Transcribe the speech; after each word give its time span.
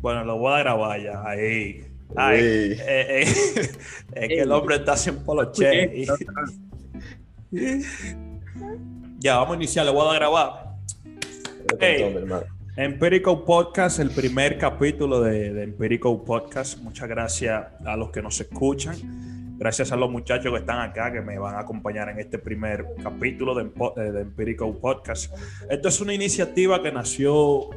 Bueno, 0.00 0.24
lo 0.24 0.38
voy 0.38 0.54
a 0.54 0.58
grabar 0.60 1.00
ya. 1.00 1.22
Ahí. 1.22 1.84
Ay, 2.16 2.38
eh, 2.40 2.78
eh, 2.86 3.22
es 4.14 4.28
que 4.28 4.40
el 4.40 4.50
hombre 4.50 4.76
está 4.76 4.96
sin 4.96 5.16
poloche. 5.16 6.06
ya, 9.18 9.36
vamos 9.36 9.52
a 9.52 9.56
iniciar. 9.56 9.84
Le 9.84 9.92
voy 9.92 10.08
a 10.08 10.14
grabar. 10.14 10.70
Hey, 11.78 12.16
Empirical 12.76 13.42
Podcast, 13.44 13.98
el 13.98 14.10
primer 14.10 14.56
capítulo 14.56 15.20
de, 15.20 15.52
de 15.52 15.64
Empirical 15.64 16.22
Podcast. 16.24 16.78
Muchas 16.78 17.06
gracias 17.06 17.66
a 17.84 17.96
los 17.96 18.10
que 18.10 18.22
nos 18.22 18.40
escuchan. 18.40 19.29
Gracias 19.60 19.92
a 19.92 19.96
los 19.96 20.10
muchachos 20.10 20.50
que 20.54 20.60
están 20.60 20.80
acá, 20.80 21.12
que 21.12 21.20
me 21.20 21.38
van 21.38 21.54
a 21.54 21.60
acompañar 21.60 22.08
en 22.08 22.18
este 22.18 22.38
primer 22.38 22.86
capítulo 23.02 23.54
de, 23.54 23.64
eh, 23.64 24.10
de 24.10 24.22
Empirical 24.22 24.74
Podcast. 24.80 25.34
Esto 25.68 25.88
es 25.88 26.00
una 26.00 26.14
iniciativa 26.14 26.82
que 26.82 26.90
nació 26.90 27.68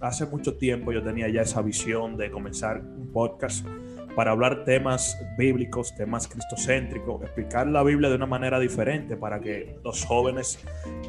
hace 0.00 0.24
mucho 0.26 0.56
tiempo. 0.56 0.92
Yo 0.92 1.02
tenía 1.02 1.28
ya 1.28 1.42
esa 1.42 1.60
visión 1.60 2.16
de 2.16 2.30
comenzar 2.30 2.78
un 2.78 3.10
podcast 3.12 3.66
para 4.14 4.30
hablar 4.30 4.64
temas 4.64 5.18
bíblicos, 5.36 5.92
temas 5.96 6.28
cristocéntricos, 6.28 7.20
explicar 7.22 7.66
la 7.66 7.82
Biblia 7.82 8.08
de 8.08 8.14
una 8.14 8.26
manera 8.26 8.60
diferente 8.60 9.16
para 9.16 9.40
que 9.40 9.80
los 9.82 10.04
jóvenes 10.04 10.60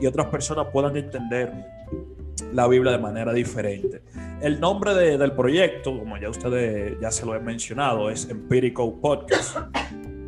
y 0.02 0.08
otras 0.08 0.30
personas 0.30 0.66
puedan 0.73 0.98
entender 0.98 1.54
la 2.52 2.68
Biblia 2.68 2.92
de 2.92 2.98
manera 2.98 3.31
diferente. 3.34 4.02
El 4.42 4.59
nombre 4.59 4.95
del 4.95 5.34
proyecto, 5.34 5.95
como 5.95 6.18
ya 6.18 6.30
ustedes 6.30 7.00
ya 7.00 7.12
se 7.12 7.23
lo 7.23 7.36
he 7.36 7.40
mencionado, 7.40 8.09
es 8.09 8.28
Empirical 8.31 8.95
Podcast. 9.00 9.58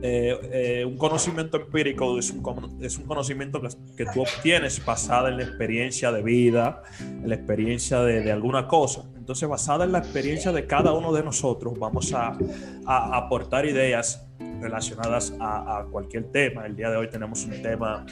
Eh, 0.07 0.39
eh, 0.51 0.85
un 0.85 0.99
conocimiento 0.99 1.57
empírico 1.57 2.19
es 2.19 2.29
un, 2.29 2.77
es 2.79 2.95
un 2.99 3.05
conocimiento 3.05 3.59
que, 3.97 4.05
tú 4.05 4.21
obtienes 4.21 4.85
basada 4.85 5.29
en 5.29 5.37
la 5.37 5.43
experiencia 5.43 6.11
de 6.11 6.21
vida, 6.21 6.83
en 6.99 7.27
la 7.27 7.33
experiencia 7.33 8.01
de, 8.01 8.31
alguna 8.31 8.67
cosa. 8.67 9.03
Entonces, 9.17 9.49
basada 9.49 9.83
en 9.83 9.91
la 9.91 9.97
experiencia 9.97 10.51
de 10.51 10.67
cada 10.67 10.93
uno 10.93 11.11
de 11.11 11.23
nosotros, 11.23 11.79
vamos 11.79 12.13
a, 12.13 12.37
a 12.85 13.17
aportar 13.17 13.65
ideas 13.65 14.23
relacionadas 14.61 15.33
a, 15.39 15.79
a, 15.79 15.85
cualquier 15.85 16.25
tema. 16.25 16.67
El 16.67 16.75
día 16.75 16.91
de 16.91 16.97
hoy 16.97 17.09
tenemos 17.09 17.43
un 17.45 17.59
tema, 17.63 18.05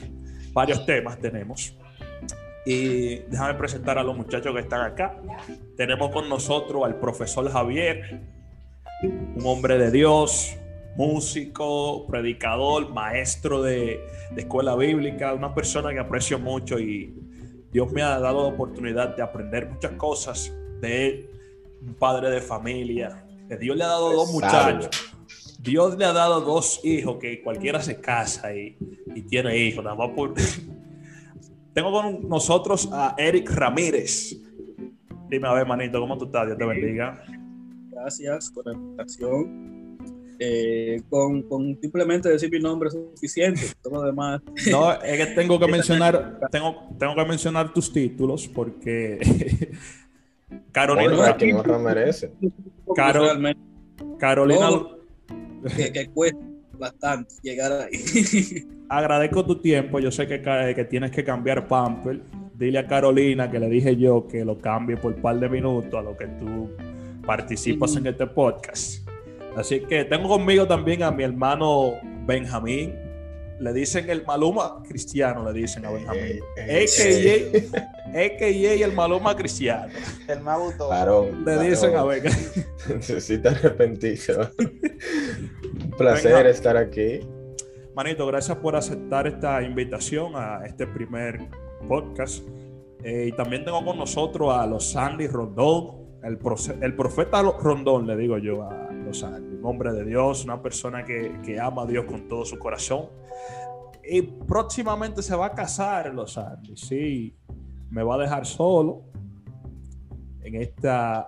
varios 0.51 0.83
temas 0.87 1.19
tenemos. 1.19 1.75
Y 2.65 3.17
déjame 3.29 3.53
presentar 3.53 3.99
a 3.99 4.03
los 4.03 4.17
muchachos 4.17 4.51
que 4.51 4.61
están 4.61 4.81
acá. 4.81 5.15
Tenemos 5.77 6.09
con 6.11 6.27
nosotros 6.27 6.85
al 6.85 6.95
profesor 6.95 7.51
Javier, 7.51 8.19
un 9.35 9.45
hombre 9.45 9.77
de 9.77 9.91
Dios, 9.91 10.57
músico, 10.95 12.05
predicador, 12.07 12.91
maestro 12.91 13.61
de, 13.61 13.99
escuela 14.35 14.75
bíblica, 14.75 15.33
una 15.33 15.53
persona 15.53 15.91
que 15.91 15.99
aprecio 15.99 16.39
mucho 16.39 16.79
y 16.79 17.13
Dios 17.71 17.91
me 17.91 18.01
ha 18.01 18.19
dado 18.19 18.43
la 18.43 18.55
oportunidad 18.55 19.15
de 19.15 19.23
aprender 19.23 19.69
muchas 19.69 19.91
cosas 19.93 20.53
de 20.81 21.07
él, 21.07 21.29
un 21.81 21.93
padre 21.95 22.29
de 22.29 22.41
familia, 22.41 23.25
que 23.47 23.57
Dios 23.57 23.75
le 23.75 23.83
ha 23.83 23.87
dado 23.87 24.13
dos 24.13 24.31
muchachos. 24.31 24.89
Dios 25.59 25.97
le 25.97 26.05
ha 26.05 26.11
dado 26.11 26.41
dos 26.41 26.81
hijos 26.83 27.17
que 27.19 27.41
cualquiera 27.41 27.81
se 27.81 27.99
casa 28.01 28.53
y, 28.53 28.75
tiene 29.29 29.57
hijos, 29.57 29.83
nada 29.83 29.95
más 29.95 30.09
por... 30.09 30.33
Tengo 31.73 31.91
con 31.91 32.29
nosotros 32.29 32.87
a 32.91 33.15
Eric 33.17 33.49
Ramírez. 33.49 34.35
Dime 35.29 35.47
a 35.47 35.53
ver, 35.53 35.65
manito, 35.65 35.99
¿cómo 35.99 36.17
tú 36.17 36.25
estás? 36.25 36.45
Dios 36.45 36.57
te 36.57 36.65
bendiga. 36.65 37.23
Gracias 37.89 38.51
por 38.51 38.67
la 38.67 38.73
invitación 38.73 39.72
eh, 40.39 41.01
con, 41.09 41.77
simplemente 41.79 42.29
decir 42.29 42.51
mi 42.51 42.59
nombre 42.59 42.89
es 42.89 42.93
suficiente. 42.93 43.61
Todo 43.81 43.95
lo 43.95 44.01
demás. 44.03 44.41
No, 44.69 44.91
es 45.01 45.17
que 45.17 45.33
tengo 45.33 45.59
que 45.59 45.67
mencionar, 45.71 46.39
tengo, 46.51 46.89
tengo 46.97 47.15
que 47.15 47.25
mencionar 47.25 47.73
tus 47.73 47.91
títulos 47.91 48.47
porque 48.47 49.19
Carolina. 50.71 51.37
que 51.37 51.53
no 51.53 51.79
merece. 51.79 52.31
Carolina. 54.17 54.69
Que, 55.75 56.09
cuesta 56.13 56.39
bastante 56.77 57.35
llegar 57.41 57.71
ahí. 57.71 58.67
Agradezco 58.89 59.45
tu 59.45 59.55
tiempo. 59.61 59.99
Yo 59.99 60.11
sé 60.11 60.27
que, 60.27 60.41
que 60.75 60.85
tienes 60.85 61.11
que 61.11 61.23
cambiar 61.23 61.67
Pamper. 61.67 62.21
Dile 62.55 62.79
a 62.79 62.87
Carolina 62.87 63.49
que 63.49 63.59
le 63.59 63.69
dije 63.69 63.95
yo 63.95 64.27
que 64.27 64.45
lo 64.45 64.59
cambie 64.59 64.97
por 64.97 65.13
un 65.13 65.21
par 65.21 65.39
de 65.39 65.49
minutos 65.49 65.93
a 65.93 66.01
lo 66.01 66.15
que 66.15 66.27
tú 66.27 66.69
participas 67.25 67.95
en 67.95 68.07
este 68.07 68.27
podcast. 68.27 69.02
Así 69.55 69.81
que 69.81 70.03
tengo 70.05 70.27
conmigo 70.29 70.65
también 70.67 71.03
a 71.03 71.11
mi 71.11 71.23
hermano 71.23 71.93
Benjamín. 72.25 72.95
Le 73.59 73.71
dicen 73.71 74.09
el 74.09 74.25
Maluma 74.25 74.81
cristiano, 74.87 75.49
le 75.49 75.53
dicen 75.61 75.85
a 75.85 75.91
Benjamín. 75.91 76.39
AKA, 78.07 78.73
el 78.83 78.93
Maluma 78.93 79.35
cristiano. 79.35 79.93
El 80.27 80.41
Mabuto. 80.41 80.89
Le 81.45 81.69
dicen 81.69 81.95
a 81.95 82.03
Benjamín. 82.03 82.65
Necesita 82.89 83.51
arrepentirse. 83.51 84.35
Un 84.35 85.91
placer 85.97 86.47
estar 86.47 86.75
aquí. 86.75 87.19
Manito, 87.95 88.25
gracias 88.25 88.57
por 88.57 88.75
aceptar 88.75 89.27
esta 89.27 89.61
invitación 89.61 90.33
a 90.35 90.65
este 90.65 90.87
primer 90.87 91.39
podcast. 91.87 92.43
Eh, 93.03 93.27
y 93.27 93.31
también 93.33 93.63
tengo 93.63 93.85
con 93.85 93.97
nosotros 93.97 94.51
a 94.51 94.65
los 94.65 94.91
Sandy 94.91 95.27
Rondón, 95.27 96.03
el, 96.23 96.39
el 96.81 96.95
profeta 96.95 97.41
Rondón, 97.41 98.07
le 98.07 98.17
digo 98.17 98.39
yo, 98.39 98.63
a 98.63 98.82
los 99.21 99.23
un 99.23 99.61
hombre 99.63 99.93
de 99.93 100.05
Dios, 100.05 100.43
una 100.43 100.61
persona 100.61 101.03
que, 101.03 101.39
que, 101.43 101.59
ama 101.59 101.83
a 101.83 101.85
Dios 101.85 102.05
con 102.05 102.27
todo 102.27 102.45
su 102.45 102.57
corazón. 102.57 103.09
Y 104.03 104.21
próximamente 104.21 105.21
se 105.21 105.35
va 105.35 105.47
a 105.47 105.51
casar 105.53 106.13
Los 106.13 106.37
Andes, 106.37 106.81
sí, 106.81 107.35
me 107.89 108.03
va 108.03 108.15
a 108.15 108.17
dejar 108.17 108.45
solo 108.45 109.03
en 110.41 110.55
esta 110.55 111.27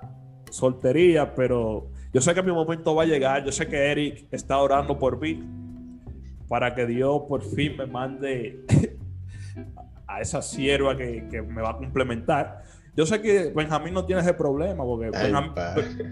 soltería, 0.49 1.33
pero 1.33 1.89
yo 2.11 2.21
sé 2.21 2.33
que 2.33 2.41
mi 2.41 2.51
momento 2.51 2.95
va 2.95 3.03
a 3.03 3.05
llegar, 3.05 3.45
yo 3.45 3.51
sé 3.51 3.67
que 3.67 3.77
Eric 3.91 4.27
está 4.31 4.57
orando 4.57 4.97
por 4.97 5.19
mí 5.19 5.41
para 6.49 6.75
que 6.75 6.85
Dios 6.85 7.21
por 7.27 7.43
fin 7.43 7.77
me 7.77 7.85
mande 7.85 8.65
a 10.07 10.21
esa 10.21 10.41
sierva 10.41 10.97
que, 10.97 11.27
que 11.29 11.41
me 11.41 11.61
va 11.61 11.71
a 11.71 11.77
complementar 11.77 12.63
yo 12.95 13.05
sé 13.05 13.21
que 13.21 13.51
Benjamín 13.53 13.93
no 13.93 14.05
tiene 14.05 14.21
ese 14.21 14.33
problema, 14.33 14.83
porque 14.83 15.11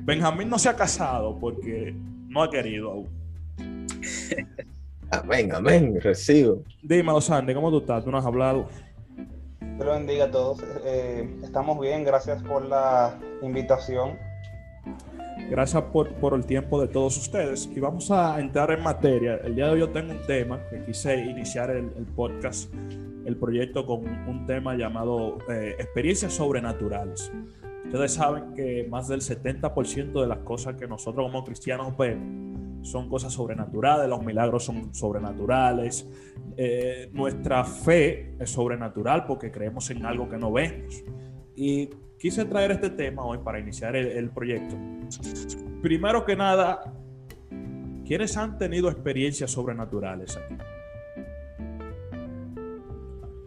Benjamín, 0.04 0.50
no 0.50 0.60
se 0.60 0.70
ha 0.70 0.76
casado 0.76 1.40
porque 1.40 1.96
no 2.28 2.44
ha 2.44 2.50
querido 2.50 2.92
aún. 2.92 3.10
Amén, 5.12 5.54
amén, 5.54 6.02
recibo. 6.02 6.64
Dime, 6.82 7.22
Sandy, 7.22 7.54
¿cómo 7.54 7.70
tú 7.70 7.78
estás? 7.78 8.04
¿Tú 8.04 8.10
no 8.10 8.18
has 8.18 8.26
hablado? 8.26 8.68
Dios 9.60 9.86
bendiga 9.86 10.26
a 10.26 10.32
todos. 10.32 10.64
Eh, 10.86 11.30
estamos 11.44 11.80
bien, 11.80 12.04
gracias 12.04 12.42
por 12.42 12.66
la 12.66 13.20
invitación. 13.44 14.18
Gracias 15.52 15.84
por, 15.84 16.12
por, 16.16 16.34
el 16.34 16.48
tiempo 16.48 16.82
de 16.82 16.88
todos 16.88 17.16
ustedes. 17.18 17.70
Y 17.76 17.80
vamos 17.80 18.10
a 18.10 18.40
entrar 18.40 18.72
en 18.72 18.82
materia. 18.82 19.40
El 19.44 19.54
día 19.56 19.66
de 19.66 19.72
hoy 19.74 19.80
yo 19.82 19.90
tengo 19.92 20.14
un 20.14 20.26
tema 20.26 20.60
que 20.72 20.84
quise 20.84 21.16
iniciar 21.16 21.70
el, 21.70 21.92
el 21.96 22.06
podcast 22.16 22.74
el 23.25 23.38
proyecto 23.38 23.85
con 23.85 24.06
un 24.28 24.45
tema 24.45 24.75
llamado 24.75 25.38
eh, 25.50 25.75
experiencias 25.79 26.34
sobrenaturales. 26.34 27.31
Ustedes 27.85 28.13
saben 28.13 28.53
que 28.53 28.88
más 28.89 29.07
del 29.07 29.22
70% 29.22 30.22
de 30.22 30.28
las 30.28 30.39
cosas 30.39 30.75
que 30.75 30.88
nosotros 30.88 31.25
como 31.28 31.44
cristianos 31.44 31.95
vemos 31.97 32.53
son 32.84 33.07
cosas 33.07 33.31
sobrenaturales, 33.31 34.09
los 34.09 34.23
milagros 34.23 34.66
son 34.66 34.94
sobrenaturales, 34.94 36.06
eh, 36.57 37.09
nuestra 37.13 37.63
fe 37.63 38.35
es 38.39 38.50
sobrenatural 38.50 39.25
porque 39.25 39.51
creemos 39.51 39.90
en 39.90 40.05
algo 40.05 40.29
que 40.29 40.38
no 40.38 40.51
vemos. 40.51 41.03
Y 41.55 41.90
quise 42.19 42.45
traer 42.45 42.72
este 42.72 42.90
tema 42.90 43.25
hoy 43.25 43.38
para 43.38 43.59
iniciar 43.59 43.95
el, 43.95 44.07
el 44.07 44.29
proyecto. 44.29 44.75
Primero 45.81 46.25
que 46.25 46.35
nada, 46.35 46.94
¿quiénes 48.05 48.35
han 48.38 48.57
tenido 48.57 48.90
experiencias 48.90 49.51
sobrenaturales 49.51 50.35
aquí? 50.38 50.55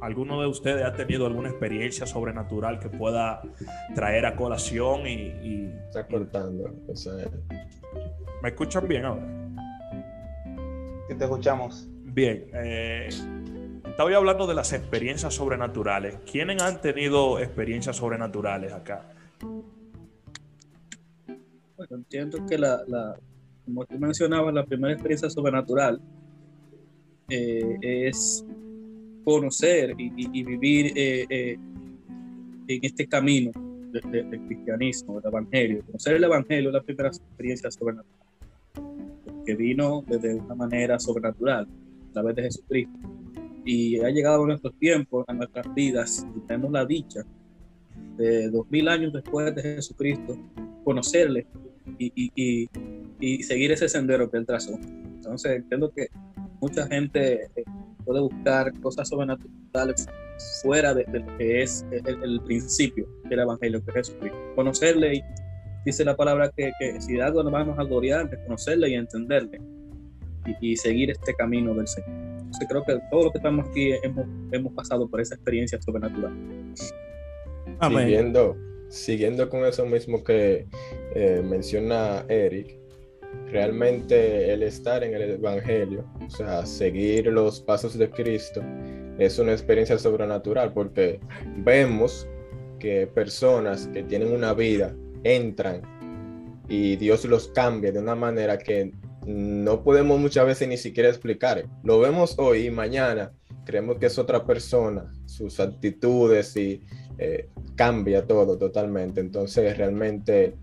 ¿Alguno 0.07 0.41
de 0.41 0.47
ustedes 0.47 0.85
ha 0.85 0.93
tenido 0.93 1.27
alguna 1.27 1.49
experiencia 1.49 2.07
sobrenatural 2.07 2.79
que 2.79 2.89
pueda 2.89 3.43
traer 3.93 4.25
a 4.25 4.37
colación 4.37 5.05
y... 5.05 5.67
Está 5.89 6.07
cortando. 6.07 6.73
¿Me 8.41 8.49
escuchan 8.51 8.87
bien 8.87 9.05
ahora? 9.05 9.27
Sí, 11.09 11.15
te 11.17 11.25
escuchamos. 11.25 11.89
Bien. 12.05 12.49
Eh, 12.55 13.09
estaba 13.85 14.15
hablando 14.15 14.47
de 14.47 14.55
las 14.55 14.73
experiencias 14.73 15.35
sobrenaturales. 15.35 16.19
¿Quiénes 16.31 16.63
han 16.63 16.81
tenido 16.81 17.41
experiencias 17.41 17.97
sobrenaturales 17.97 18.73
acá? 18.73 19.13
Bueno, 21.77 21.97
entiendo 21.97 22.47
que 22.47 22.57
la, 22.59 22.81
la 22.87 23.17
como 23.65 23.85
tú 23.85 23.99
mencionabas, 23.99 24.55
la 24.55 24.65
primera 24.65 24.93
experiencia 24.93 25.29
sobrenatural 25.29 26.01
eh, 27.29 27.77
es 27.83 28.47
conocer 29.27 29.93
y, 29.99 30.45
vivir 30.45 30.93
eh, 30.95 31.27
eh, 31.29 31.59
en 32.69 32.79
este 32.81 33.09
camino 33.09 33.51
del 33.91 34.41
cristianismo, 34.47 35.21
del 35.21 35.33
evangelio. 35.33 35.85
Conocer 35.85 36.15
el 36.15 36.23
evangelio 36.23 36.69
es 36.71 36.75
la 36.75 36.83
primera 36.83 37.09
experiencia 37.09 37.69
sobrenatural, 37.73 38.29
que 39.45 39.57
vino 39.57 40.05
desde 40.07 40.37
una 40.37 40.55
manera 40.55 41.01
sobrenatural, 41.01 41.67
a 42.11 42.13
través 42.13 42.37
de 42.37 42.43
Jesucristo. 42.45 42.97
Y 43.65 43.99
ha 43.99 44.11
llegado 44.11 44.45
a 44.45 44.47
nuestros 44.47 44.79
tiempos, 44.79 45.25
a 45.27 45.33
nuestras 45.33 45.75
vidas, 45.75 46.25
y 46.37 46.41
tenemos 46.47 46.71
la 46.71 46.87
dicha 46.87 47.23
de 48.17 48.49
dos 48.49 48.71
mil 48.71 48.87
años 48.87 49.13
después 49.13 49.53
de 49.57 49.61
Jesucristo, 49.61 50.39
conocerle 50.85 51.49
y, 51.99 52.69
seguir 53.43 53.73
ese 53.73 53.89
sendero 53.89 54.31
que 54.31 54.37
él 54.37 54.47
trazó. 54.47 54.79
Entonces, 55.17 55.51
entiendo 55.57 55.91
que 55.91 56.11
mucha 56.61 56.87
gente 56.87 57.49
eh, 57.57 57.65
puede 58.07 58.21
buscar 58.21 58.73
cosas 58.81 59.09
sobrenaturales 59.09 60.07
fuera 60.63 60.95
de, 60.95 61.05
lo 61.13 61.39
que 61.39 61.63
es 61.63 61.85
el, 61.91 62.41
principio 62.43 63.07
del 63.25 63.41
Evangelio, 63.41 63.85
que 63.85 63.91
es 63.91 64.09
Jesucristo. 64.09 64.39
Conocerle 64.55 65.17
y 65.17 65.25
dice 65.85 66.05
la 66.05 66.17
palabra 66.17 66.51
que, 66.57 66.73
si 67.01 67.15
de 67.15 67.23
algo 67.23 67.43
nos 67.43 67.53
vamos 67.53 67.79
a 67.79 67.85
gloriar, 67.85 68.31
de 68.31 68.43
conocerle 68.45 68.91
y 68.91 68.95
entenderle 68.95 69.61
y, 70.61 70.77
seguir 70.77 71.11
este 71.11 71.35
camino 71.35 71.75
del 71.75 71.89
Señor. 71.89 72.11
Entonces 72.39 72.69
creo 72.69 72.85
que 72.85 72.99
todos 73.11 73.25
los 73.25 73.33
que 73.33 73.39
estamos 73.39 73.69
aquí 73.69 73.93
hemos, 74.03 74.27
hemos 74.53 74.73
pasado 74.73 75.09
por 75.09 75.21
esa 75.21 75.35
experiencia 75.35 75.81
sobrenatural. 75.83 76.33
Siguiendo, 77.83 78.57
siguiendo 78.89 79.49
con 79.49 79.65
eso 79.65 79.85
mismo 79.85 80.23
que 80.23 80.67
eh, 81.15 81.43
menciona 81.45 82.25
Eric, 82.29 82.79
realmente 83.51 84.53
el 84.53 84.63
estar 84.63 85.05
en 85.05 85.15
el 85.15 85.23
Evangelio, 85.23 86.05
o 86.27 86.31
sea, 86.31 86.67
seguir 86.67 87.27
los 87.27 87.61
pasos 87.61 87.97
de 87.97 88.11
Cristo, 88.11 88.63
es 89.19 89.39
una 89.39 89.53
experiencia 89.53 89.99
sobrenatural 89.99 90.73
porque 90.73 91.21
vemos 91.59 92.29
que 92.79 93.07
personas 93.07 93.89
que 93.89 94.03
tienen 94.03 94.33
una 94.33 94.53
vida 94.53 94.95
entran 95.25 95.83
y 96.69 96.97
Dios 96.97 97.25
los 97.25 97.49
cambia 97.49 97.93
de 97.93 97.99
una 97.99 98.15
manera 98.15 98.59
que 98.59 98.93
no 99.27 99.83
podemos 99.83 100.21
muchas 100.21 100.47
veces 100.47 100.69
ni 100.69 100.77
siquiera 100.77 101.09
explicar. 101.09 101.65
Lo 101.83 101.99
vemos 101.99 102.39
hoy 102.39 102.67
y 102.67 102.71
mañana 102.71 103.33
creemos 103.65 103.99
que 103.99 104.07
es 104.07 104.19
otra 104.19 104.45
persona, 104.45 105.13
sus 105.27 105.59
actitudes 105.59 106.57
y 106.57 106.83
eh, 107.19 107.49
cambia 107.75 108.27
todo 108.27 108.57
totalmente. 108.59 109.21
Entonces 109.21 109.77
realmente 109.77 110.55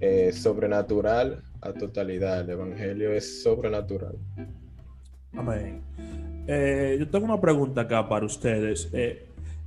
eh, 0.00 0.32
sobrenatural 0.32 1.42
a 1.60 1.72
totalidad. 1.72 2.40
El 2.40 2.50
Evangelio 2.50 3.12
es 3.12 3.42
sobrenatural. 3.42 4.16
Amén. 5.36 5.82
Eh, 6.46 6.96
yo 6.98 7.08
tengo 7.08 7.26
una 7.26 7.40
pregunta 7.40 7.82
acá 7.82 8.08
para 8.08 8.24
ustedes. 8.24 8.90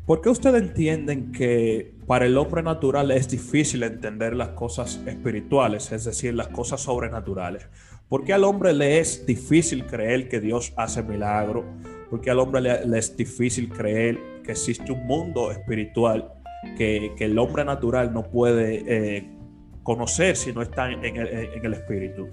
¿Por 0.05 0.19
qué 0.21 0.29
ustedes 0.29 0.61
entienden 0.61 1.31
que 1.31 1.93
para 2.07 2.25
el 2.25 2.37
hombre 2.37 2.63
natural 2.63 3.11
es 3.11 3.29
difícil 3.29 3.83
entender 3.83 4.35
las 4.35 4.49
cosas 4.49 4.99
espirituales, 5.05 5.91
es 5.91 6.05
decir, 6.05 6.33
las 6.33 6.47
cosas 6.47 6.81
sobrenaturales? 6.81 7.67
¿Por 8.09 8.25
qué 8.25 8.33
al 8.33 8.43
hombre 8.43 8.73
le 8.73 8.99
es 8.99 9.25
difícil 9.25 9.85
creer 9.85 10.27
que 10.27 10.41
Dios 10.41 10.73
hace 10.75 11.01
milagros? 11.01 11.63
¿Por 12.09 12.19
qué 12.19 12.31
al 12.31 12.39
hombre 12.39 12.59
le, 12.59 12.97
es 12.97 13.15
difícil 13.15 13.69
creer 13.69 14.19
que 14.43 14.51
existe 14.51 14.91
un 14.91 15.05
mundo 15.05 15.49
espiritual 15.49 16.33
que, 16.77 17.13
el 17.19 17.39
hombre 17.39 17.63
natural 17.63 18.13
no 18.13 18.23
puede 18.23 18.83
eh, 18.85 19.29
conocer 19.83 20.35
si 20.35 20.53
no 20.53 20.61
está 20.61 20.91
en 20.91 21.03
el, 21.03 21.73
espíritu? 21.73 22.27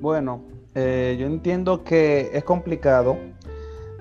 Bueno, 0.00 0.44
eh, 0.74 1.16
yo 1.18 1.26
entiendo 1.26 1.82
que 1.82 2.30
es 2.32 2.44
complicado 2.44 3.16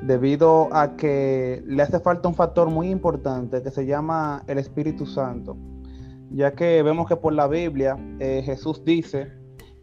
debido 0.01 0.67
a 0.73 0.97
que 0.97 1.63
le 1.65 1.81
hace 1.81 1.99
falta 1.99 2.27
un 2.27 2.35
factor 2.35 2.69
muy 2.69 2.89
importante 2.89 3.63
que 3.63 3.71
se 3.71 3.85
llama 3.85 4.43
el 4.47 4.57
Espíritu 4.57 5.05
Santo, 5.05 5.55
ya 6.29 6.51
que 6.51 6.83
vemos 6.83 7.07
que 7.07 7.15
por 7.15 7.33
la 7.33 7.47
Biblia 7.47 7.97
eh, 8.19 8.41
Jesús 8.43 8.83
dice 8.83 9.31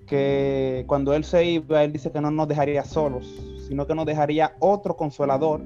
que 0.06 0.85
cuando 0.87 1.14
Él 1.14 1.25
se 1.25 1.44
iba, 1.44 1.82
Él 1.82 1.93
dice 1.93 2.11
que 2.12 2.20
no 2.20 2.31
nos 2.31 2.49
dejaría 2.49 2.85
solos, 2.85 3.26
sino 3.67 3.87
que 3.87 3.94
nos 3.94 4.05
dejaría 4.05 4.56
otro 4.58 4.96
consolador. 4.96 5.62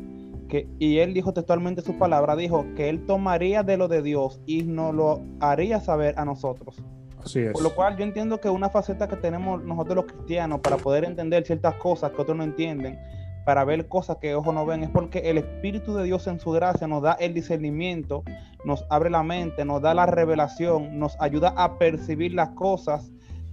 Que, 0.55 0.69
y 0.79 0.99
Él 0.99 1.15
dijo 1.15 1.33
textualmente 1.33 1.83
su 1.83 1.99
palabra, 1.99 2.37
dijo 2.37 2.65
que 2.77 2.89
Él 2.89 3.07
tomaría 3.07 3.65
de 3.65 3.77
lo 3.77 3.89
de 3.89 4.03
Dios 4.03 4.41
y 4.47 4.63
nos 4.63 4.95
lo 4.95 5.21
haría 5.41 5.81
saber 5.81 6.15
a 6.17 6.25
nosotros. 6.25 6.77
Así 7.19 7.41
es. 7.41 7.53
Por 7.55 7.65
lo 7.65 7.75
cual 7.75 7.97
yo 7.97 8.05
entiendo 8.05 8.41
que 8.41 8.49
una 8.49 8.71
faceta 8.71 9.09
que 9.09 9.17
tenemos 9.17 9.65
nosotros 9.65 9.97
los 9.97 10.05
cristianos 10.05 10.61
para 10.61 10.77
poder 10.77 11.07
entender 11.07 11.45
ciertas 11.45 11.75
cosas 11.75 12.13
que 12.13 12.23
otros 12.23 12.37
no 12.37 12.45
entienden, 12.45 13.01
para 13.45 13.65
ver 13.65 13.89
cosas 13.89 14.19
que 14.19 14.37
ojos 14.37 14.55
no 14.55 14.65
ven, 14.65 14.85
es 14.85 14.91
porque 14.91 15.29
el 15.29 15.39
Espíritu 15.39 15.93
de 15.97 16.05
Dios 16.05 16.25
en 16.29 16.39
su 16.39 16.53
gracia 16.53 16.87
nos 16.87 17.03
da 17.03 17.15
el 17.15 17.35
discernimiento, 17.35 18.23
nos 18.65 18.87
abre 18.91 19.11
la 19.11 19.25
mente, 19.25 19.65
nos 19.65 19.83
da 19.83 19.93
la 19.93 20.07
revelación, 20.07 21.01
nos 21.01 21.21
ayuda 21.21 21.53
a 21.57 21.79
percibir 21.79 22.33
las 22.33 22.51
cosas 22.51 23.11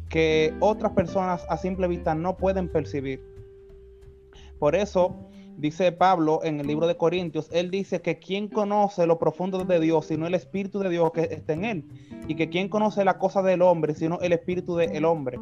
que 0.07 0.53
otras 0.59 0.91
personas 0.91 1.43
a 1.49 1.57
simple 1.57 1.87
vista 1.87 2.13
no 2.13 2.37
pueden 2.37 2.71
percibir. 2.71 3.23
Por 4.59 4.75
eso 4.75 5.30
dice 5.57 5.91
Pablo 5.91 6.39
en 6.43 6.59
el 6.59 6.67
libro 6.67 6.87
de 6.87 6.97
Corintios, 6.97 7.49
él 7.51 7.71
dice 7.71 8.01
que 8.01 8.19
quien 8.19 8.47
conoce 8.47 9.05
lo 9.05 9.19
profundo 9.19 9.63
de 9.63 9.79
Dios, 9.79 10.07
sino 10.07 10.27
el 10.27 10.35
Espíritu 10.35 10.79
de 10.79 10.89
Dios 10.89 11.11
que 11.11 11.21
está 11.21 11.53
en 11.53 11.65
él, 11.65 11.85
y 12.27 12.35
que 12.35 12.49
quien 12.49 12.69
conoce 12.69 13.05
la 13.05 13.17
cosa 13.17 13.41
del 13.41 13.61
hombre, 13.61 13.93
sino 13.95 14.19
el 14.21 14.33
Espíritu 14.33 14.75
del 14.75 15.05
hombre. 15.05 15.39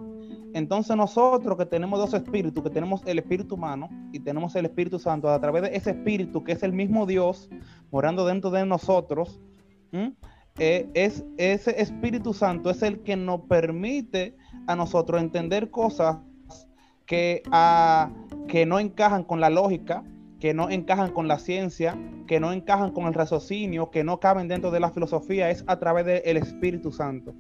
Entonces 0.54 0.96
nosotros 0.96 1.58
que 1.58 1.66
tenemos 1.66 2.00
dos 2.00 2.14
espíritus, 2.14 2.64
que 2.64 2.70
tenemos 2.70 3.02
el 3.06 3.20
Espíritu 3.20 3.56
humano 3.56 3.90
y 4.12 4.20
tenemos 4.20 4.56
el 4.56 4.66
Espíritu 4.66 4.98
Santo, 4.98 5.30
a 5.30 5.40
través 5.40 5.62
de 5.62 5.76
ese 5.76 5.92
Espíritu 5.92 6.44
que 6.44 6.54
es 6.54 6.64
el 6.64 6.74
mismo 6.74 7.06
Dios 7.06 7.50
morando 7.92 8.26
dentro 8.26 8.50
de 8.50 8.66
nosotros, 8.66 9.40
eh, 10.58 10.90
es 10.94 11.24
ese 11.38 11.82
Espíritu 11.82 12.34
Santo 12.34 12.70
es 12.70 12.82
el 12.82 13.02
que 13.02 13.16
nos 13.16 13.42
permite 13.42 14.36
a 14.68 14.76
nosotros 14.76 15.22
entender 15.22 15.70
cosas 15.70 16.18
que, 17.10 17.42
ah, 17.52 18.12
que 18.48 18.68
no 18.68 18.80
encajan 18.80 19.24
con 19.24 19.42
la 19.42 19.50
lógica, 19.50 20.04
que 20.40 20.54
no 20.54 20.70
encajan 20.70 21.12
con 21.12 21.28
la 21.28 21.40
ciencia, 21.40 21.98
que 22.28 22.40
no 22.40 22.54
encajan 22.54 22.92
con 22.92 23.08
el 23.08 23.16
raciocinio, 23.16 23.90
que 23.90 24.04
no 24.04 24.20
caben 24.20 24.48
dentro 24.48 24.70
de 24.70 24.80
la 24.80 24.92
filosofía, 24.92 25.50
es 25.50 25.64
a 25.66 25.80
través 25.80 26.06
del 26.06 26.38
Espíritu 26.38 26.92
Santo. 26.92 27.34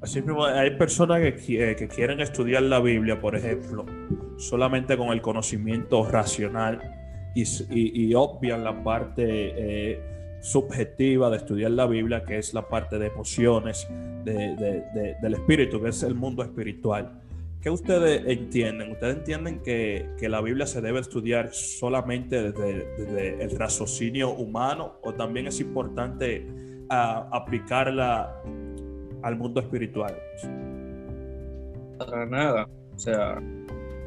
Así 0.00 0.22
mismo, 0.22 0.44
hay 0.44 0.76
personas 0.76 1.20
que, 1.20 1.74
que, 1.76 1.88
quieren 1.88 2.20
estudiar 2.20 2.62
la 2.62 2.78
Biblia, 2.78 3.20
por 3.20 3.34
ejemplo, 3.34 3.84
solamente 4.36 4.96
con 4.96 5.08
el 5.08 5.20
conocimiento 5.20 6.08
racional 6.08 6.80
y, 7.34 7.42
y, 7.72 8.14
obvian 8.14 8.62
la 8.62 8.84
parte 8.84 9.24
eh, 9.26 10.00
subjetiva 10.40 11.30
de 11.30 11.36
estudiar 11.36 11.72
la 11.72 11.86
Biblia, 11.86 12.24
que 12.24 12.38
es 12.38 12.54
la 12.54 12.68
parte 12.68 12.98
de 12.98 13.06
emociones 13.08 13.86
del 14.24 15.34
espíritu, 15.34 15.80
que 15.80 15.88
es 15.88 16.02
el 16.02 16.14
mundo 16.14 16.42
espiritual. 16.42 17.20
¿Qué 17.60 17.68
ustedes 17.68 18.22
entienden? 18.26 18.92
¿Ustedes 18.92 19.18
entienden 19.18 19.60
que, 19.60 20.08
la 20.22 20.40
Biblia 20.40 20.66
se 20.66 20.80
debe 20.80 21.00
estudiar 21.00 21.52
solamente 21.52 22.52
desde, 22.52 23.42
el 23.42 23.58
raciocinio 23.58 24.30
humano 24.30 24.94
o 25.02 25.12
también 25.12 25.46
es 25.46 25.60
importante 25.60 26.46
ah, 26.88 27.28
aplicarla 27.30 28.42
al 29.22 29.36
mundo 29.36 29.60
espiritual? 29.60 30.16
Para 31.98 32.24
nada. 32.24 32.66
O 32.94 32.98
sea, 32.98 33.38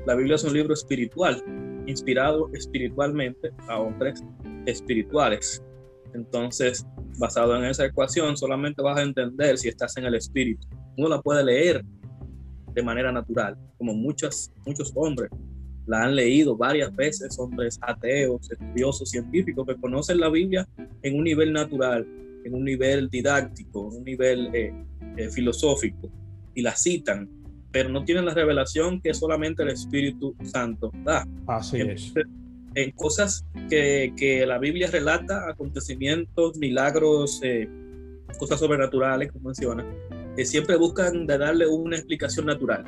la 0.07 0.15
Biblia 0.15 0.35
es 0.35 0.43
un 0.43 0.53
libro 0.53 0.73
espiritual, 0.73 1.43
inspirado 1.85 2.49
espiritualmente 2.53 3.51
a 3.67 3.79
hombres 3.79 4.23
espirituales. 4.65 5.63
Entonces, 6.13 6.85
basado 7.17 7.55
en 7.55 7.65
esa 7.65 7.85
ecuación, 7.85 8.37
solamente 8.37 8.81
vas 8.81 8.99
a 8.99 9.03
entender 9.03 9.57
si 9.57 9.69
estás 9.69 9.97
en 9.97 10.05
el 10.05 10.15
espíritu. 10.15 10.67
Uno 10.97 11.09
la 11.09 11.21
puede 11.21 11.43
leer 11.43 11.83
de 12.73 12.83
manera 12.83 13.11
natural, 13.11 13.57
como 13.77 13.93
muchos, 13.93 14.51
muchos 14.65 14.91
hombres 14.95 15.29
la 15.85 16.03
han 16.03 16.15
leído 16.15 16.55
varias 16.55 16.95
veces, 16.95 17.37
hombres 17.37 17.77
ateos, 17.81 18.49
estudiosos, 18.49 19.09
científicos 19.09 19.65
que 19.67 19.75
conocen 19.75 20.19
la 20.19 20.29
Biblia 20.29 20.67
en 21.01 21.17
un 21.17 21.23
nivel 21.25 21.51
natural, 21.51 22.07
en 22.45 22.53
un 22.53 22.63
nivel 22.63 23.09
didáctico, 23.09 23.89
en 23.91 23.97
un 23.97 24.03
nivel 24.03 24.49
eh, 24.53 24.73
eh, 25.17 25.29
filosófico, 25.29 26.09
y 26.55 26.61
la 26.61 26.75
citan, 26.75 27.29
pero 27.71 27.89
no 27.89 28.05
tienen 28.05 28.25
la 28.25 28.33
revelación 28.33 29.01
que 29.01 29.13
solamente 29.13 29.63
el 29.63 29.69
Espíritu 29.69 30.35
Santo 30.43 30.91
da. 31.03 31.27
Así 31.47 31.81
es 31.81 32.13
en 32.75 32.91
cosas 32.91 33.45
que, 33.69 34.13
que, 34.17 34.45
la 34.45 34.59
Biblia 34.59 34.89
relata, 34.91 35.49
acontecimientos, 35.49 36.57
milagros, 36.57 37.39
eh, 37.43 37.69
cosas 38.39 38.59
sobrenaturales, 38.59 39.31
como 39.31 39.45
menciona, 39.45 39.85
siempre 40.43 40.75
buscan 40.75 41.27
darle 41.27 41.67
una 41.67 41.95
explicación 41.95 42.47
natural. 42.47 42.83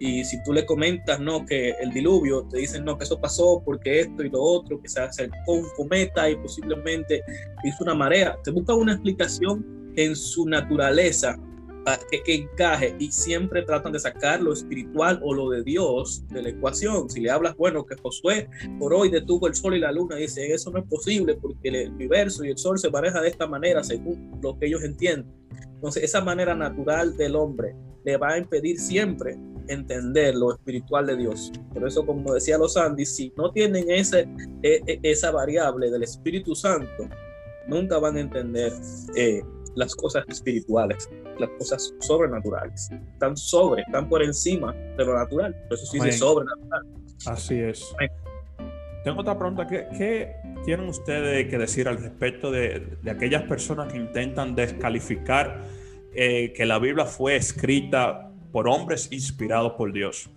Y 0.00 0.24
si 0.24 0.42
tú 0.44 0.52
le 0.52 0.64
comentas, 0.64 1.18
no, 1.20 1.44
que 1.44 1.70
el 1.80 1.90
diluvio, 1.90 2.46
te 2.48 2.58
dicen, 2.58 2.84
no, 2.84 2.96
que 2.96 3.04
eso 3.04 3.20
pasó 3.20 3.60
porque 3.64 4.00
esto 4.00 4.22
y 4.22 4.30
lo 4.30 4.40
otro, 4.40 4.80
que 4.80 4.88
se 4.88 5.00
acercó 5.00 5.52
un 5.52 5.66
cometa 5.76 6.30
y 6.30 6.36
posiblemente 6.36 7.22
hizo 7.64 7.82
una 7.82 7.94
marea, 7.94 8.36
te 8.44 8.52
buscan 8.52 8.76
una 8.76 8.92
explicación 8.92 9.92
en 9.96 10.14
su 10.14 10.46
naturaleza 10.46 11.36
que, 12.24 12.34
encaje 12.34 12.94
y 12.98 13.10
siempre 13.10 13.62
tratan 13.62 13.92
de 13.92 13.98
sacar 13.98 14.40
lo 14.40 14.52
espiritual 14.52 15.20
o 15.22 15.34
lo 15.34 15.50
de 15.50 15.62
Dios 15.62 16.24
de 16.28 16.42
la 16.42 16.48
ecuación. 16.50 17.08
Si 17.08 17.20
le 17.20 17.30
hablas, 17.30 17.56
bueno, 17.56 17.84
que 17.84 17.96
Josué 17.96 18.48
por 18.78 18.94
hoy 18.94 19.10
detuvo 19.10 19.46
el 19.46 19.54
sol 19.54 19.74
y 19.74 19.80
la 19.80 19.92
luna, 19.92 20.16
dice, 20.16 20.52
eso 20.52 20.70
no 20.70 20.78
es 20.78 20.84
posible 20.86 21.34
porque 21.34 21.68
el 21.68 21.90
universo 21.92 22.44
y 22.44 22.50
el 22.50 22.58
sol 22.58 22.78
se 22.78 22.90
maneja 22.90 23.20
de 23.20 23.28
esta 23.28 23.46
manera 23.46 23.82
según 23.82 24.38
lo 24.42 24.58
que 24.58 24.66
ellos 24.66 24.82
entienden. 24.82 25.32
Entonces, 25.74 26.02
esa 26.04 26.20
manera 26.20 26.54
natural 26.54 27.16
del 27.16 27.36
hombre 27.36 27.74
le 28.04 28.16
va 28.16 28.30
a 28.30 28.38
impedir 28.38 28.78
siempre 28.78 29.38
entender 29.68 30.34
lo 30.34 30.52
espiritual 30.52 31.06
de 31.06 31.16
Dios. 31.16 31.52
Por 31.72 31.86
eso, 31.86 32.04
como 32.04 32.34
decía 32.34 32.58
los 32.58 32.76
Andy, 32.76 33.04
si 33.04 33.32
no 33.36 33.52
tienen 33.52 33.90
ese, 33.90 34.28
e, 34.62 34.80
e, 34.86 34.98
esa 35.02 35.30
variable 35.30 35.90
del 35.90 36.02
Espíritu 36.02 36.54
Santo, 36.54 37.08
nunca 37.68 37.98
van 37.98 38.16
a 38.16 38.20
entender 38.20 38.72
eh, 39.14 39.42
las 39.78 39.94
cosas 39.94 40.24
espirituales, 40.28 41.08
las 41.38 41.50
cosas 41.50 41.94
sobrenaturales. 42.00 42.90
Están 42.90 43.36
sobre, 43.36 43.82
están 43.82 44.08
por 44.08 44.22
encima 44.22 44.72
de 44.72 45.04
lo 45.04 45.14
natural. 45.14 45.54
Por 45.68 45.78
eso 45.78 45.86
sí 45.86 45.98
dice 45.98 46.18
sobrenatural. 46.18 46.86
Así 47.26 47.60
es. 47.60 47.94
Tengo 49.04 49.20
otra 49.20 49.38
pregunta. 49.38 49.66
¿Qué, 49.66 50.34
tienen 50.64 50.88
ustedes 50.88 51.48
que 51.48 51.58
decir 51.58 51.88
al 51.88 51.98
respecto 51.98 52.50
de, 52.50 52.98
aquellas 53.08 53.44
personas 53.44 53.92
que 53.92 53.98
intentan 53.98 54.54
descalificar 54.54 55.62
eh, 56.12 56.52
que 56.54 56.66
la 56.66 56.78
Biblia 56.78 57.04
fue 57.04 57.36
escrita 57.36 58.32
por 58.52 58.68
hombres 58.68 59.10
inspirados 59.12 59.72
por 59.74 59.92
Dios? 59.92 60.28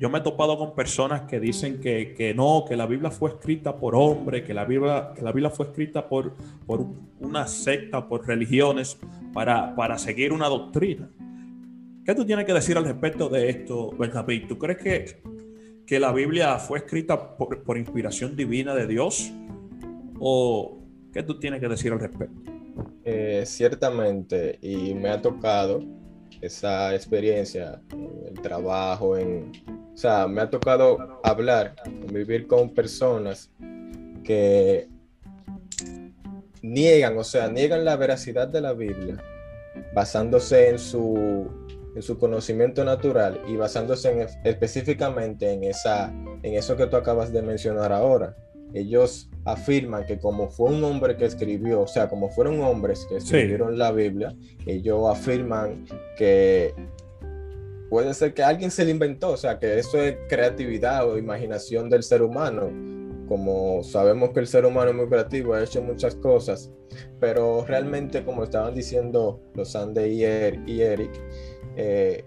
Yo 0.00 0.08
me 0.08 0.20
he 0.20 0.22
topado 0.22 0.56
con 0.56 0.74
personas 0.74 1.28
que 1.28 1.38
dicen 1.38 1.78
que, 1.78 2.32
no, 2.34 2.64
que 2.66 2.74
la 2.74 2.86
Biblia 2.86 3.10
fue 3.10 3.32
escrita 3.32 3.76
por 3.76 3.94
hombres, 3.94 4.44
que 4.44 4.54
la 4.54 4.64
Biblia, 4.64 5.12
que 5.14 5.20
la 5.20 5.30
Biblia 5.30 5.50
fue 5.50 5.66
escrita 5.66 6.08
por, 6.08 6.32
por 6.66 6.86
una 7.18 7.46
secta, 7.46 8.08
por 8.08 8.26
religiones, 8.26 8.98
para, 9.34 9.76
para 9.76 9.98
seguir 9.98 10.32
una 10.32 10.48
doctrina. 10.48 11.10
¿Qué 12.02 12.14
tú 12.14 12.24
tienes 12.24 12.46
que 12.46 12.54
decir 12.54 12.78
al 12.78 12.86
respecto 12.86 13.28
de 13.28 13.50
esto, 13.50 13.90
Benjamín? 13.90 14.48
¿Tú 14.48 14.56
crees 14.56 14.78
que, 14.78 15.22
que 15.86 16.00
la 16.00 16.12
Biblia 16.12 16.58
fue 16.58 16.78
escrita 16.78 17.36
por, 17.36 17.62
por, 17.62 17.76
inspiración 17.76 18.34
divina 18.34 18.74
de 18.74 18.86
Dios? 18.86 19.30
¿O 20.18 20.78
qué 21.12 21.22
tú 21.22 21.38
tienes 21.38 21.60
que 21.60 21.68
decir 21.68 21.92
al 21.92 22.00
respecto? 22.00 22.50
Eh, 23.04 23.42
ciertamente, 23.44 24.58
y 24.62 24.94
me 24.94 25.10
ha 25.10 25.20
tocado 25.20 25.82
esa 26.40 26.94
experiencia 26.94 27.82
en 27.92 28.28
el 28.28 28.40
trabajo, 28.40 29.18
en, 29.18 29.52
sea, 30.00 30.26
me 30.26 30.40
ha 30.40 30.48
tocado 30.48 31.20
hablar, 31.22 31.74
vivir 32.10 32.46
con 32.46 32.70
personas 32.70 33.50
que 34.24 34.88
niegan, 36.62 37.18
o 37.18 37.24
sea, 37.24 37.48
niegan 37.48 37.84
la 37.84 37.96
veracidad 37.96 38.48
de 38.48 38.62
la 38.62 38.72
Biblia 38.72 39.22
basándose 39.94 40.70
en 40.70 40.78
su, 40.78 41.48
en 41.94 42.00
su 42.00 42.18
conocimiento 42.18 42.82
natural 42.82 43.42
y 43.46 43.56
basándose 43.56 44.26
específicamente 44.44 45.52
en, 45.52 45.64
esa, 45.64 46.10
en 46.42 46.54
eso 46.54 46.76
que 46.76 46.86
tú 46.86 46.96
acabas 46.96 47.30
de 47.30 47.42
mencionar 47.42 47.92
ahora. 47.92 48.34
Ellos 48.72 49.28
afirman 49.44 50.06
que 50.06 50.18
como 50.18 50.48
fue 50.48 50.70
un 50.70 50.82
hombre 50.82 51.16
que 51.16 51.26
escribió, 51.26 51.82
o 51.82 51.86
sea, 51.86 52.08
como 52.08 52.30
fueron 52.30 52.60
hombres 52.60 53.04
que 53.06 53.16
escribieron 53.16 53.76
la 53.76 53.92
Biblia, 53.92 54.34
ellos 54.64 55.10
afirman 55.10 55.84
que 56.16 56.72
puede 57.90 58.14
ser 58.14 58.32
que 58.32 58.44
alguien 58.44 58.70
se 58.70 58.84
le 58.84 58.92
inventó, 58.92 59.32
o 59.32 59.36
sea, 59.36 59.58
que 59.58 59.78
eso 59.78 60.00
es 60.00 60.16
creatividad 60.28 61.06
o 61.06 61.18
imaginación 61.18 61.90
del 61.90 62.04
ser 62.04 62.22
humano. 62.22 62.70
Como 63.26 63.82
sabemos 63.82 64.30
que 64.30 64.40
el 64.40 64.46
ser 64.46 64.64
humano 64.64 64.90
es 64.90 64.96
muy 64.96 65.08
creativo, 65.08 65.54
ha 65.54 65.62
hecho 65.62 65.82
muchas 65.82 66.14
cosas, 66.14 66.70
pero 67.18 67.64
realmente, 67.66 68.24
como 68.24 68.44
estaban 68.44 68.74
diciendo 68.74 69.42
los 69.54 69.74
Ande 69.74 70.08
y, 70.08 70.22
er-, 70.24 70.62
Eric, 70.68 71.10
eh, 71.76 72.24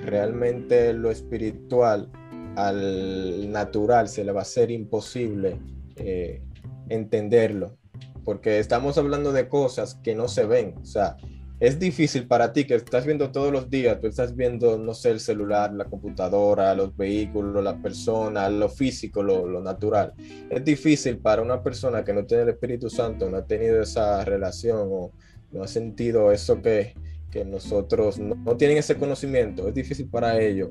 realmente 0.00 0.92
lo 0.92 1.10
espiritual 1.10 2.08
al 2.56 3.50
natural 3.50 4.08
se 4.08 4.24
le 4.24 4.32
va 4.32 4.42
a 4.42 4.44
ser 4.44 4.70
imposible 4.70 5.58
eh, 5.96 6.40
entenderlo, 6.88 7.76
porque 8.24 8.60
estamos 8.60 8.96
hablando 8.96 9.32
de 9.32 9.48
cosas 9.48 9.96
que 10.02 10.14
no 10.14 10.28
se 10.28 10.46
ven, 10.46 10.74
o 10.80 10.84
sea, 10.84 11.16
es 11.60 11.78
difícil 11.78 12.26
para 12.26 12.54
ti 12.54 12.64
que 12.64 12.74
estás 12.74 13.04
viendo 13.04 13.30
todos 13.30 13.52
los 13.52 13.68
días, 13.68 14.00
tú 14.00 14.06
estás 14.06 14.34
viendo, 14.34 14.78
no 14.78 14.94
sé, 14.94 15.10
el 15.10 15.20
celular, 15.20 15.74
la 15.74 15.84
computadora, 15.84 16.74
los 16.74 16.96
vehículos, 16.96 17.62
la 17.62 17.76
persona, 17.76 18.48
lo 18.48 18.70
físico, 18.70 19.22
lo, 19.22 19.60
natural. 19.60 20.14
Es 20.48 20.64
difícil 20.64 21.18
para 21.18 21.42
una 21.42 21.62
persona 21.62 22.02
que 22.02 22.14
no 22.14 22.24
tiene 22.24 22.44
el 22.44 22.48
Espíritu 22.48 22.88
Santo, 22.88 23.28
no 23.28 23.36
ha 23.36 23.46
tenido 23.46 23.82
esa 23.82 24.24
relación 24.24 24.88
o 24.90 25.12
no 25.52 25.62
ha 25.62 25.68
sentido 25.68 26.32
eso 26.32 26.62
que, 26.62 26.94
que 27.30 27.44
nosotros 27.44 28.18
no, 28.18 28.56
tienen 28.56 28.78
ese 28.78 28.96
conocimiento. 28.96 29.68
Es 29.68 29.74
difícil 29.74 30.08
para 30.08 30.40
ellos 30.40 30.70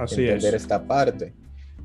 entender 0.00 0.54
esta 0.54 0.82
parte 0.82 1.34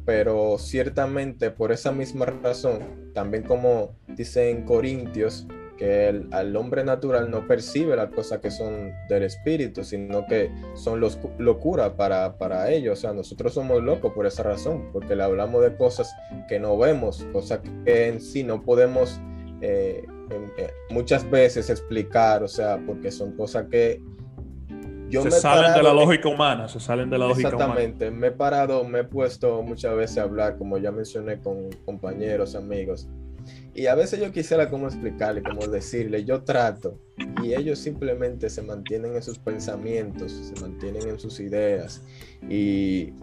pero 0.06 0.58
ciertamente 0.58 1.52
por 1.52 1.72
esa 1.72 1.92
misma 1.92 2.26
razón, 2.26 3.12
también 3.14 3.44
como 3.44 3.96
dice 4.08 4.50
en 4.50 4.64
Corintios, 4.64 5.46
que 5.80 6.10
el, 6.10 6.28
al 6.32 6.54
hombre 6.58 6.84
natural 6.84 7.32
no 7.32 7.48
percibe 7.48 7.96
las 7.96 8.10
cosas 8.10 8.40
que 8.40 8.52
son 8.52 8.94
del 9.08 9.24
espíritu, 9.24 9.86
sino 9.86 10.28
que 10.28 10.52
son 10.76 11.00
los, 11.00 11.18
locura 11.38 11.96
para, 11.96 12.38
para 12.38 12.70
ellos. 12.70 13.00
O 13.00 13.02
sea, 13.02 13.14
nosotros 13.14 13.54
somos 13.54 13.82
locos 13.82 14.12
por 14.14 14.28
esa 14.28 14.44
razón, 14.44 14.90
porque 14.92 15.16
le 15.16 15.24
hablamos 15.24 15.62
de 15.64 15.76
cosas 15.78 16.14
que 16.50 16.60
no 16.60 16.78
vemos, 16.78 17.26
cosas 17.32 17.62
que 17.86 18.08
en 18.10 18.20
sí 18.20 18.44
no 18.44 18.62
podemos 18.62 19.22
eh, 19.62 20.06
eh, 20.58 20.72
muchas 20.90 21.28
veces 21.30 21.70
explicar, 21.70 22.44
o 22.44 22.50
sea, 22.50 22.78
porque 22.86 23.10
son 23.10 23.38
cosas 23.38 23.68
que 23.72 24.02
se 25.10 25.32
salen 25.32 25.74
de 25.74 25.82
la 25.82 25.94
lógica 25.94 26.28
humana, 26.28 26.68
se 26.68 26.80
salen 26.80 27.10
de 27.10 27.18
la 27.18 27.28
lógica 27.28 27.56
humana. 27.56 27.74
Exactamente, 27.74 28.12
me 28.12 28.28
he 28.28 28.32
parado, 28.32 28.84
me 28.84 29.00
he 29.00 29.04
puesto 29.06 29.64
muchas 29.64 29.96
veces 29.96 30.18
a 30.18 30.24
hablar, 30.24 30.58
como 30.58 30.78
ya 30.78 30.92
mencioné, 30.92 31.40
con 31.40 31.70
compañeros, 31.86 32.54
amigos. 32.54 33.08
Y 33.80 33.88
a 33.88 33.96
veces 33.96 34.20
yo 34.20 34.30
quisiera 34.34 34.70
como 34.70 34.88
explicarle, 34.88 35.42
como 35.42 35.66
decirle, 35.66 36.26
yo 36.26 36.44
trato, 36.44 37.00
y 37.42 37.54
ellos 37.54 37.80
simplemente 37.80 38.50
se 38.50 38.62
mantienen 38.62 39.16
en 39.16 39.24
sus 39.24 39.40
pensamientos, 39.40 40.34
se 40.34 40.62
mantienen 40.62 41.08
en 41.08 41.18
sus 41.18 41.40
ideas, 41.40 42.04
y 42.50 43.14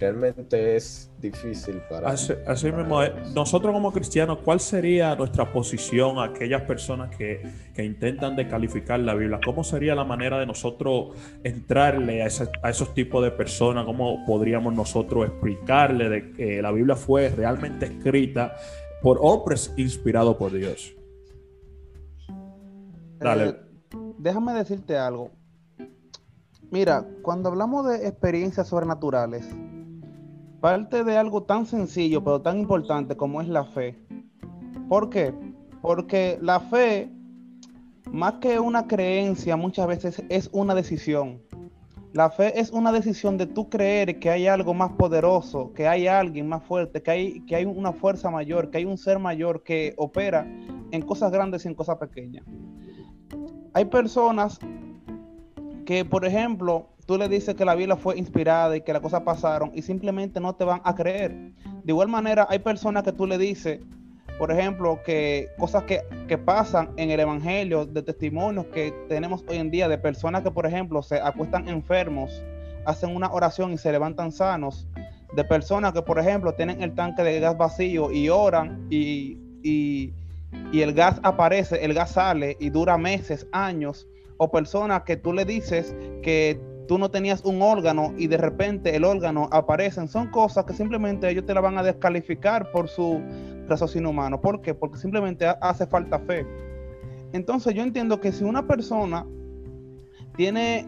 realmente 0.00 0.76
es 0.76 1.10
difícil 1.20 1.82
para... 1.90 2.08
Así, 2.08 2.72
mismo, 2.72 3.02
eh, 3.02 3.12
nosotros 3.34 3.70
como 3.74 3.92
cristianos, 3.92 4.38
¿cuál 4.42 4.60
sería 4.60 5.14
nuestra 5.14 5.52
posición 5.52 6.18
a 6.18 6.24
aquellas 6.24 6.62
personas 6.62 7.14
que, 7.14 7.42
que, 7.74 7.84
intentan 7.84 8.34
descalificar 8.34 8.98
la 8.98 9.14
Biblia? 9.14 9.40
¿Cómo 9.44 9.62
sería 9.62 9.94
la 9.94 10.04
manera 10.04 10.38
de 10.40 10.46
nosotros 10.46 11.14
entrarle 11.44 12.22
a, 12.22 12.28
a 12.62 12.70
esos 12.70 12.94
tipos 12.94 13.22
de 13.22 13.30
personas? 13.30 13.84
¿Cómo 13.84 14.24
podríamos 14.24 14.72
nosotros 14.72 15.26
explicarle 15.26 16.08
de 16.08 16.32
que 16.32 16.62
la 16.62 16.72
Biblia 16.72 16.96
fue 16.96 17.28
realmente 17.28 17.84
escrita 17.84 18.56
por 19.02 19.18
hombres 19.20 19.72
inspirados 19.76 20.36
por 20.36 20.52
Dios? 20.52 20.94
Dale. 23.18 23.48
Eh, 23.48 23.56
déjame 24.18 24.52
decirte 24.54 24.96
algo. 24.96 25.30
Mira, 26.70 27.06
cuando 27.22 27.50
hablamos 27.50 27.86
de 27.86 28.06
experiencias 28.06 28.68
sobrenaturales, 28.68 29.46
parte 30.60 31.04
de 31.04 31.18
algo 31.18 31.42
tan 31.42 31.66
sencillo 31.66 32.24
pero 32.24 32.40
tan 32.40 32.60
importante 32.60 33.16
como 33.16 33.42
es 33.42 33.48
la 33.48 33.64
fe. 33.64 33.98
¿Por 34.88 35.10
qué? 35.10 35.34
Porque 35.82 36.38
la 36.40 36.60
fe, 36.60 37.10
más 38.10 38.34
que 38.34 38.60
una 38.60 38.86
creencia, 38.86 39.56
muchas 39.56 39.86
veces 39.86 40.22
es 40.28 40.48
una 40.52 40.74
decisión. 40.74 41.42
La 42.12 42.28
fe 42.28 42.60
es 42.60 42.70
una 42.70 42.92
decisión 42.92 43.38
de 43.38 43.46
tú 43.46 43.70
creer 43.70 44.18
que 44.18 44.28
hay 44.28 44.46
algo 44.46 44.74
más 44.74 44.92
poderoso, 44.92 45.72
que 45.72 45.88
hay 45.88 46.06
alguien 46.06 46.46
más 46.46 46.62
fuerte, 46.62 47.02
que 47.02 47.10
hay, 47.10 47.40
que 47.46 47.56
hay 47.56 47.64
una 47.64 47.92
fuerza 47.92 48.30
mayor, 48.30 48.70
que 48.70 48.78
hay 48.78 48.84
un 48.84 48.98
ser 48.98 49.18
mayor 49.18 49.62
que 49.62 49.94
opera 49.96 50.46
en 50.90 51.02
cosas 51.02 51.32
grandes 51.32 51.64
y 51.64 51.68
en 51.68 51.74
cosas 51.74 51.96
pequeñas. 51.96 52.44
Hay 53.72 53.86
personas 53.86 54.58
que, 55.86 56.04
por 56.04 56.26
ejemplo, 56.26 56.90
tú 57.06 57.16
le 57.16 57.30
dices 57.30 57.54
que 57.54 57.64
la 57.64 57.74
Biblia 57.74 57.96
fue 57.96 58.18
inspirada 58.18 58.76
y 58.76 58.82
que 58.82 58.92
las 58.92 59.00
cosas 59.00 59.22
pasaron 59.22 59.70
y 59.74 59.80
simplemente 59.80 60.38
no 60.38 60.54
te 60.54 60.64
van 60.64 60.82
a 60.84 60.94
creer. 60.94 61.54
De 61.82 61.92
igual 61.92 62.08
manera, 62.08 62.46
hay 62.50 62.58
personas 62.58 63.04
que 63.04 63.12
tú 63.12 63.26
le 63.26 63.38
dices, 63.38 63.80
por 64.38 64.50
ejemplo, 64.50 65.00
que 65.04 65.50
cosas 65.58 65.84
que, 65.84 66.02
pasan 66.38 66.90
en 66.96 67.10
el 67.10 67.20
Evangelio, 67.20 67.84
de 67.84 68.02
testimonios 68.02 68.66
que 68.66 68.92
tenemos 69.08 69.44
hoy 69.48 69.58
en 69.58 69.70
día 69.70 69.86
de 69.86 69.98
personas 69.98 70.42
que, 70.42 70.50
por 70.50 70.66
ejemplo, 70.66 71.02
se 71.02 71.20
acuestan 71.20 71.68
enfermos, 71.68 72.42
hacen 72.86 73.14
una 73.14 73.30
oración 73.30 73.72
y 73.72 73.78
se 73.78 73.92
levantan 73.92 74.32
sanos, 74.32 74.88
de 75.34 75.44
personas 75.44 75.92
que, 75.92 76.02
por 76.02 76.18
ejemplo, 76.18 76.54
tienen 76.54 76.82
el 76.82 76.94
tanque 76.94 77.22
de 77.22 77.38
gas 77.40 77.56
vacío 77.56 78.10
y 78.10 78.28
oran 78.30 78.86
y, 78.90 79.38
y, 79.62 80.12
y 80.72 80.80
el 80.80 80.94
gas 80.94 81.20
aparece, 81.22 81.84
el 81.84 81.92
gas 81.94 82.12
sale 82.12 82.56
y 82.58 82.70
dura 82.70 82.96
meses, 82.96 83.46
años, 83.52 84.06
o 84.38 84.50
personas 84.50 85.02
que 85.02 85.16
tú 85.16 85.32
le 85.32 85.44
dices 85.44 85.94
que 86.22 86.58
tú 86.92 86.98
no 86.98 87.10
tenías 87.10 87.42
un 87.46 87.62
órgano 87.62 88.12
y 88.18 88.26
de 88.26 88.36
repente 88.36 88.94
el 88.94 89.04
órgano 89.04 89.48
aparece. 89.50 90.06
Son 90.08 90.26
cosas 90.26 90.66
que 90.66 90.74
simplemente 90.74 91.26
ellos 91.30 91.46
te 91.46 91.54
la 91.54 91.62
van 91.62 91.78
a 91.78 91.82
descalificar 91.82 92.70
por 92.70 92.86
su 92.86 93.18
raciocinio 93.66 94.10
humano. 94.10 94.42
¿Por 94.42 94.60
qué? 94.60 94.74
Porque 94.74 94.98
simplemente 94.98 95.46
hace 95.62 95.86
falta 95.86 96.18
fe. 96.18 96.46
Entonces 97.32 97.72
yo 97.72 97.82
entiendo 97.82 98.20
que 98.20 98.30
si 98.30 98.44
una 98.44 98.66
persona 98.66 99.24
tiene 100.36 100.86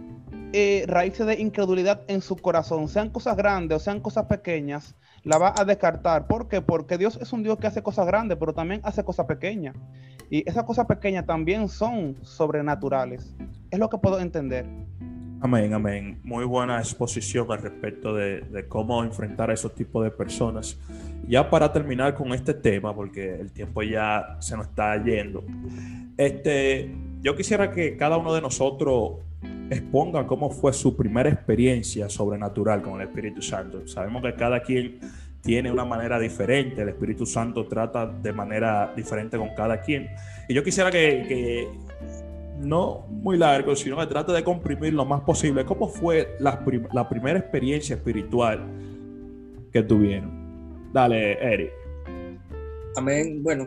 eh, 0.52 0.84
raíces 0.86 1.26
de 1.26 1.40
incredulidad 1.40 2.02
en 2.08 2.20
su 2.20 2.36
corazón, 2.36 2.86
sean 2.88 3.08
cosas 3.08 3.34
grandes 3.34 3.76
o 3.76 3.80
sean 3.80 4.00
cosas 4.00 4.26
pequeñas, 4.26 4.94
la 5.22 5.38
va 5.38 5.54
a 5.56 5.64
descartar. 5.64 6.26
¿Por 6.26 6.48
qué? 6.48 6.60
Porque 6.60 6.98
Dios 6.98 7.18
es 7.22 7.32
un 7.32 7.42
Dios 7.42 7.56
que 7.56 7.66
hace 7.66 7.82
cosas 7.82 8.06
grandes, 8.06 8.36
pero 8.38 8.52
también 8.52 8.82
hace 8.84 9.04
cosas 9.04 9.24
pequeñas. 9.24 9.74
Y 10.28 10.46
esas 10.46 10.64
cosas 10.64 10.84
pequeñas 10.84 11.24
también 11.24 11.66
son 11.70 12.18
sobrenaturales. 12.20 13.34
Es 13.70 13.78
lo 13.78 13.88
que 13.88 13.96
puedo 13.96 14.20
entender. 14.20 14.66
Amén, 15.44 15.74
amén. 15.74 16.20
Muy 16.24 16.46
buena 16.46 16.78
exposición 16.78 17.46
al 17.52 17.60
respecto 17.60 18.14
de, 18.14 18.64
cómo 18.66 19.04
enfrentar 19.04 19.50
a 19.50 19.52
esos 19.52 19.74
tipos 19.74 20.02
de 20.02 20.10
personas. 20.10 20.78
Ya 21.28 21.50
para 21.50 21.70
terminar 21.70 22.14
con 22.14 22.32
este 22.32 22.54
tema, 22.54 22.94
porque 22.94 23.34
el 23.34 23.52
tiempo 23.52 23.82
ya 23.82 24.38
se 24.40 24.56
nos 24.56 24.68
está 24.68 24.96
yendo, 25.04 25.44
este, 26.16 26.96
yo 27.20 27.36
quisiera 27.36 27.70
que 27.70 27.94
cada 27.94 28.16
uno 28.16 28.32
de 28.32 28.40
nosotros 28.40 29.16
exponga 29.68 30.26
cómo 30.26 30.48
fue 30.48 30.72
su 30.72 30.96
primera 30.96 31.28
experiencia 31.28 32.08
sobrenatural 32.08 32.80
con 32.80 33.02
el 33.02 33.08
Espíritu 33.08 33.42
Santo. 33.42 33.86
Sabemos 33.86 34.22
que 34.22 34.34
cada 34.36 34.62
quien 34.62 34.98
tiene 35.42 35.70
una 35.70 35.84
manera 35.84 36.18
diferente, 36.18 36.80
el 36.80 36.88
Espíritu 36.88 37.26
Santo 37.26 37.66
trata 37.66 38.06
de 38.06 38.32
manera 38.32 38.94
diferente 38.96 39.36
con 39.36 39.50
cada 39.54 39.82
quien. 39.82 40.08
Y 40.48 40.54
yo 40.54 40.64
quisiera 40.64 40.90
que 40.90 41.68
no 42.58 43.06
muy 43.08 43.36
largo, 43.36 43.74
sino 43.76 43.96
que 43.98 44.06
trate 44.06 44.32
de 44.32 44.44
comprimir 44.44 44.94
lo 44.94 45.04
más 45.04 45.22
posible. 45.22 45.64
¿Cómo 45.64 45.88
fue 45.88 46.36
la, 46.38 46.62
primera 47.08 47.38
experiencia 47.38 47.96
espiritual 47.96 48.64
que 49.72 49.82
tuvieron? 49.82 50.90
Dale, 50.92 51.32
Eric. 51.32 51.72
Amén. 52.96 53.42
Bueno, 53.42 53.66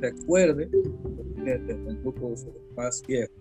recuerde, 0.00 0.68
el 1.46 1.98
grupo 2.02 2.34
más 2.76 3.02
viejo 3.06 3.32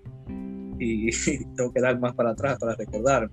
y 0.79 1.09
tengo 1.55 1.71
que 1.71 1.81
dar 1.81 1.99
más 1.99 2.13
para 2.13 2.31
atrás 2.31 2.57
para 2.59 2.75
recordarme. 2.75 3.29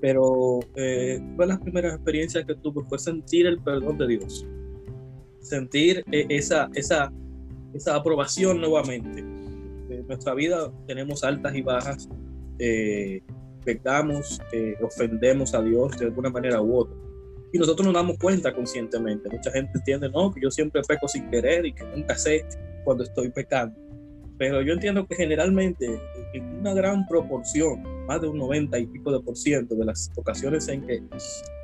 Pero 0.00 0.60
eh, 0.76 1.20
fue 1.36 1.46
las 1.46 1.60
primeras 1.60 1.94
experiencias 1.94 2.46
que 2.46 2.54
tuve 2.54 2.82
fue 2.84 2.98
sentir 2.98 3.46
el 3.46 3.60
perdón 3.60 3.98
de 3.98 4.06
Dios, 4.06 4.46
sentir 5.40 6.02
eh, 6.10 6.24
esa, 6.30 6.70
esa, 6.74 7.12
esa 7.74 7.96
aprobación 7.96 8.62
nuevamente 8.62 9.20
en 9.20 9.39
nuestra 10.10 10.34
vida 10.34 10.72
tenemos 10.86 11.22
altas 11.22 11.54
y 11.54 11.62
bajas, 11.62 12.08
eh, 12.58 13.22
pecamos, 13.64 14.40
eh, 14.52 14.74
ofendemos 14.82 15.54
a 15.54 15.62
Dios 15.62 15.96
de 15.98 16.06
alguna 16.06 16.30
manera 16.30 16.60
u 16.60 16.78
otra. 16.78 16.96
Y 17.52 17.58
nosotros 17.58 17.86
nos 17.86 17.94
damos 17.94 18.18
cuenta 18.18 18.52
conscientemente. 18.52 19.28
Mucha 19.30 19.50
gente 19.52 19.70
entiende, 19.74 20.10
no, 20.10 20.32
que 20.32 20.40
yo 20.40 20.50
siempre 20.50 20.82
peco 20.86 21.06
sin 21.08 21.30
querer 21.30 21.64
y 21.64 21.72
que 21.72 21.84
nunca 21.84 22.16
sé 22.16 22.44
cuando 22.84 23.04
estoy 23.04 23.30
pecando. 23.30 23.78
Pero 24.36 24.62
yo 24.62 24.72
entiendo 24.72 25.06
que 25.06 25.14
generalmente, 25.14 26.00
en 26.32 26.44
una 26.58 26.74
gran 26.74 27.06
proporción, 27.06 27.82
más 28.06 28.20
de 28.20 28.28
un 28.28 28.38
90 28.38 28.78
y 28.78 28.86
pico 28.86 29.12
de 29.12 29.20
por 29.20 29.36
ciento 29.36 29.74
de 29.74 29.84
las 29.84 30.10
ocasiones 30.16 30.66
en 30.68 30.86
que 30.86 31.02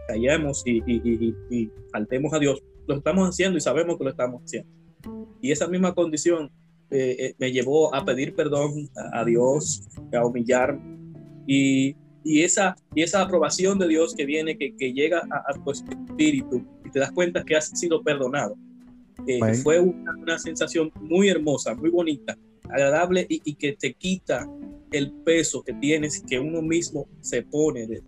callamos 0.07 0.63
y, 0.67 0.83
y, 0.87 1.35
y 1.51 1.71
faltemos 1.91 2.33
a 2.33 2.39
Dios, 2.39 2.63
lo 2.87 2.97
estamos 2.97 3.29
haciendo 3.29 3.59
y 3.59 3.61
sabemos 3.61 3.99
que 3.99 4.05
lo 4.05 4.11
estamos 4.11 4.43
haciendo. 4.45 4.71
Y 5.41 5.51
esa 5.51 5.67
misma 5.67 5.95
condición 5.95 6.51
eh, 6.99 7.35
me 7.39 7.53
llevó 7.53 7.95
a 7.95 8.05
pedir 8.05 8.35
perdón 8.35 8.89
a, 9.13 9.25
Dios, 9.25 9.89
a 10.13 10.25
humillar 10.25 10.79
y, 11.47 11.97
y, 12.23 12.43
esa, 12.43 12.77
y 12.95 13.03
esa 13.03 13.23
aprobación 13.23 13.79
de 13.79 13.89
Dios 13.89 14.15
que 14.15 14.25
viene, 14.25 14.57
que, 14.57 14.77
que 14.77 14.93
llega 14.93 15.23
a, 15.31 15.53
tu 15.55 15.71
espíritu 15.71 16.65
y 16.85 16.91
te 16.91 17.01
das 17.01 17.13
cuenta 17.13 17.45
que 17.45 17.57
has 17.57 17.69
sido 17.79 18.03
perdonado. 18.03 18.57
Eh, 19.27 19.55
fue 19.55 19.81
una, 19.81 20.39
sensación 20.39 20.93
muy 21.01 21.29
hermosa, 21.29 21.75
muy 21.75 21.91
bonita, 21.91 22.37
agradable 22.69 23.27
y, 23.29 23.41
y, 23.45 23.55
que 23.55 23.73
te 23.73 23.95
quita 23.95 24.47
el 24.93 25.13
peso 25.13 25.63
que 25.63 25.73
tienes, 25.75 26.23
que 26.23 26.39
uno 26.39 26.63
mismo 26.63 27.09
se 27.21 27.43
pone 27.43 27.87
de, 27.87 28.03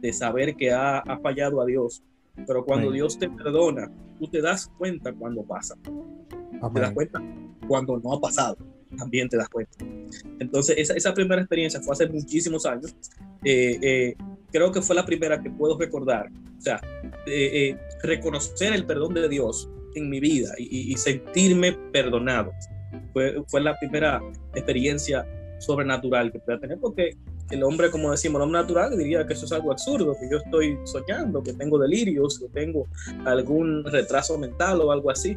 de, 0.00 0.12
saber 0.12 0.56
que 0.56 0.72
ha, 0.72 0.98
ha, 0.98 1.18
fallado 1.20 1.60
a 1.60 1.66
Dios. 1.66 2.02
Pero 2.46 2.64
cuando 2.64 2.90
Dios 2.90 3.18
te 3.18 3.28
perdona, 3.28 3.90
tú 4.18 4.26
te 4.28 4.40
das 4.40 4.68
cuenta 4.78 5.12
cuando 5.12 5.42
pasa. 5.42 5.76
Te 5.82 6.80
das 6.80 6.92
cuenta 6.92 7.22
cuando 7.68 7.98
no 7.98 8.14
ha 8.14 8.20
pasado, 8.20 8.56
también 8.96 9.28
te 9.28 9.36
das 9.36 9.48
cuenta. 9.48 9.84
Entonces, 10.40 10.76
esa, 10.78 10.94
esa 10.94 11.14
primera 11.14 11.40
experiencia 11.40 11.80
fue 11.80 11.92
hace 11.92 12.08
muchísimos 12.08 12.64
años. 12.66 12.94
Eh, 13.44 13.78
eh, 13.82 14.16
creo 14.50 14.72
que 14.72 14.82
fue 14.82 14.96
la 14.96 15.04
primera 15.04 15.40
que 15.40 15.50
puedo 15.50 15.78
recordar. 15.78 16.30
O 16.58 16.60
sea, 16.60 16.80
eh, 17.26 17.76
reconocer 18.02 18.72
el 18.72 18.86
perdón 18.86 19.14
de 19.14 19.28
Dios 19.28 19.68
en 19.94 20.08
mi 20.08 20.20
vida 20.20 20.52
y, 20.58 20.96
sentirme 20.96 21.72
perdonado. 21.92 22.52
Fue, 23.12 23.42
fue 23.46 23.60
la 23.60 23.78
primera 23.78 24.20
experiencia 24.54 25.26
sobrenatural 25.58 26.32
que 26.32 26.38
pueda 26.38 26.58
tener, 26.58 26.78
porque 26.78 27.16
el 27.50 27.62
hombre, 27.62 27.90
como 27.90 28.10
decimos, 28.10 28.38
el 28.40 28.44
hombre 28.44 28.60
natural 28.60 28.96
diría 28.96 29.26
que 29.26 29.32
eso 29.32 29.46
es 29.46 29.52
algo 29.52 29.72
absurdo, 29.72 30.16
que 30.20 30.28
yo 30.30 30.38
estoy 30.38 30.78
soñando, 30.84 31.42
que 31.42 31.52
tengo 31.52 31.78
delirios, 31.78 32.38
que 32.38 32.48
tengo 32.48 32.86
algún 33.24 33.84
retraso 33.84 34.38
mental 34.38 34.80
o 34.80 34.92
algo 34.92 35.10
así 35.10 35.36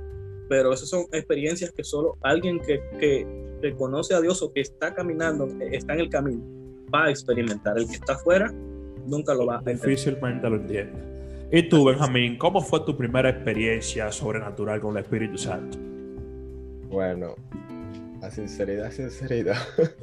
pero 0.52 0.74
esas 0.74 0.90
son 0.90 1.06
experiencias 1.14 1.72
que 1.72 1.82
solo 1.82 2.18
alguien 2.20 2.60
que, 2.60 2.82
que, 3.00 3.74
conoce 3.78 4.14
a 4.14 4.20
Dios 4.20 4.42
o 4.42 4.52
que 4.52 4.60
está 4.60 4.94
caminando, 4.94 5.48
está 5.72 5.94
en 5.94 6.02
el 6.02 6.10
camino, 6.10 6.44
va 6.94 7.06
a 7.06 7.10
experimentar. 7.10 7.78
El 7.78 7.88
que 7.88 7.94
está 7.94 8.16
afuera 8.16 8.52
nunca 9.08 9.34
lo 9.34 9.46
va 9.46 9.56
a 9.56 9.58
entender. 9.60 9.88
Difícilmente 9.88 10.50
lo 10.50 10.58
entiende. 10.58 11.48
Y 11.54 11.70
tú, 11.70 11.86
Benjamín, 11.86 12.38
¿cómo 12.38 12.60
fue 12.60 12.82
tu 12.82 12.98
primera 12.98 13.30
experiencia 13.30 14.12
sobrenatural 14.12 14.82
con 14.82 14.98
el 14.98 15.04
Espíritu 15.04 15.38
Santo? 15.38 15.78
Bueno, 16.90 17.36
a 18.22 18.30
sinceridad, 18.30 18.92
sinceridad. 18.92 19.56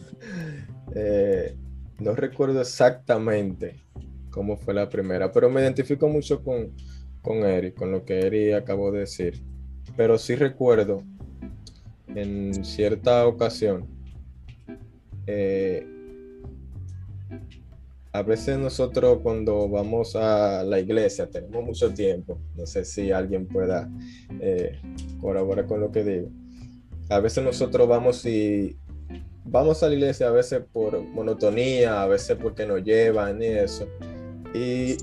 Eh, 0.95 1.55
no 1.99 2.15
recuerdo 2.15 2.63
exactamente 2.63 3.77
cómo 4.31 4.57
fue 4.57 4.73
la 4.73 4.89
primera, 4.89 5.31
pero 5.31 5.51
me 5.51 5.61
identifico 5.61 6.09
mucho 6.09 6.43
con, 6.43 6.73
con 7.21 7.45
Eric, 7.45 7.75
con 7.75 7.93
lo 7.93 8.07
que 8.07 8.21
Eric 8.21 8.55
acabó 8.55 8.91
de 8.91 9.01
decir 9.01 9.43
pero 9.99 10.17
sí 10.17 10.37
recuerdo 10.37 11.03
en 12.15 12.65
cierta 12.65 13.27
ocasión, 13.27 13.85
eh, 15.27 15.85
a 18.13 18.23
veces 18.23 18.59
nosotros 18.59 19.19
cuando 19.25 19.69
vamos 19.69 20.15
a 20.15 20.63
la 20.63 20.79
iglesia 20.79 21.29
tenemos 21.29 21.65
mucho 21.65 21.93
tiempo, 21.93 22.39
no 22.55 22.65
sé 22.65 22.85
si 22.85 23.11
alguien 23.11 23.49
pueda 23.49 23.91
eh, 24.41 24.81
colaborar 25.21 25.67
con 25.67 25.81
lo 25.81 25.91
que 25.91 26.05
digo. 26.05 26.29
A 27.09 27.19
veces 27.19 27.43
nosotros 27.43 27.89
vamos 27.89 28.25
y 28.25 28.79
vamos 29.45 29.83
a 29.83 29.89
la 29.89 29.95
iglesia 29.95 30.29
a 30.29 30.31
veces 30.31 30.63
por 30.73 31.03
monotonía, 31.03 32.03
a 32.03 32.07
veces 32.07 32.39
porque 32.41 32.67
nos 32.67 32.85
llevan 32.85 33.43
y 33.43 33.47
eso. 33.47 33.89
Y 34.55 34.97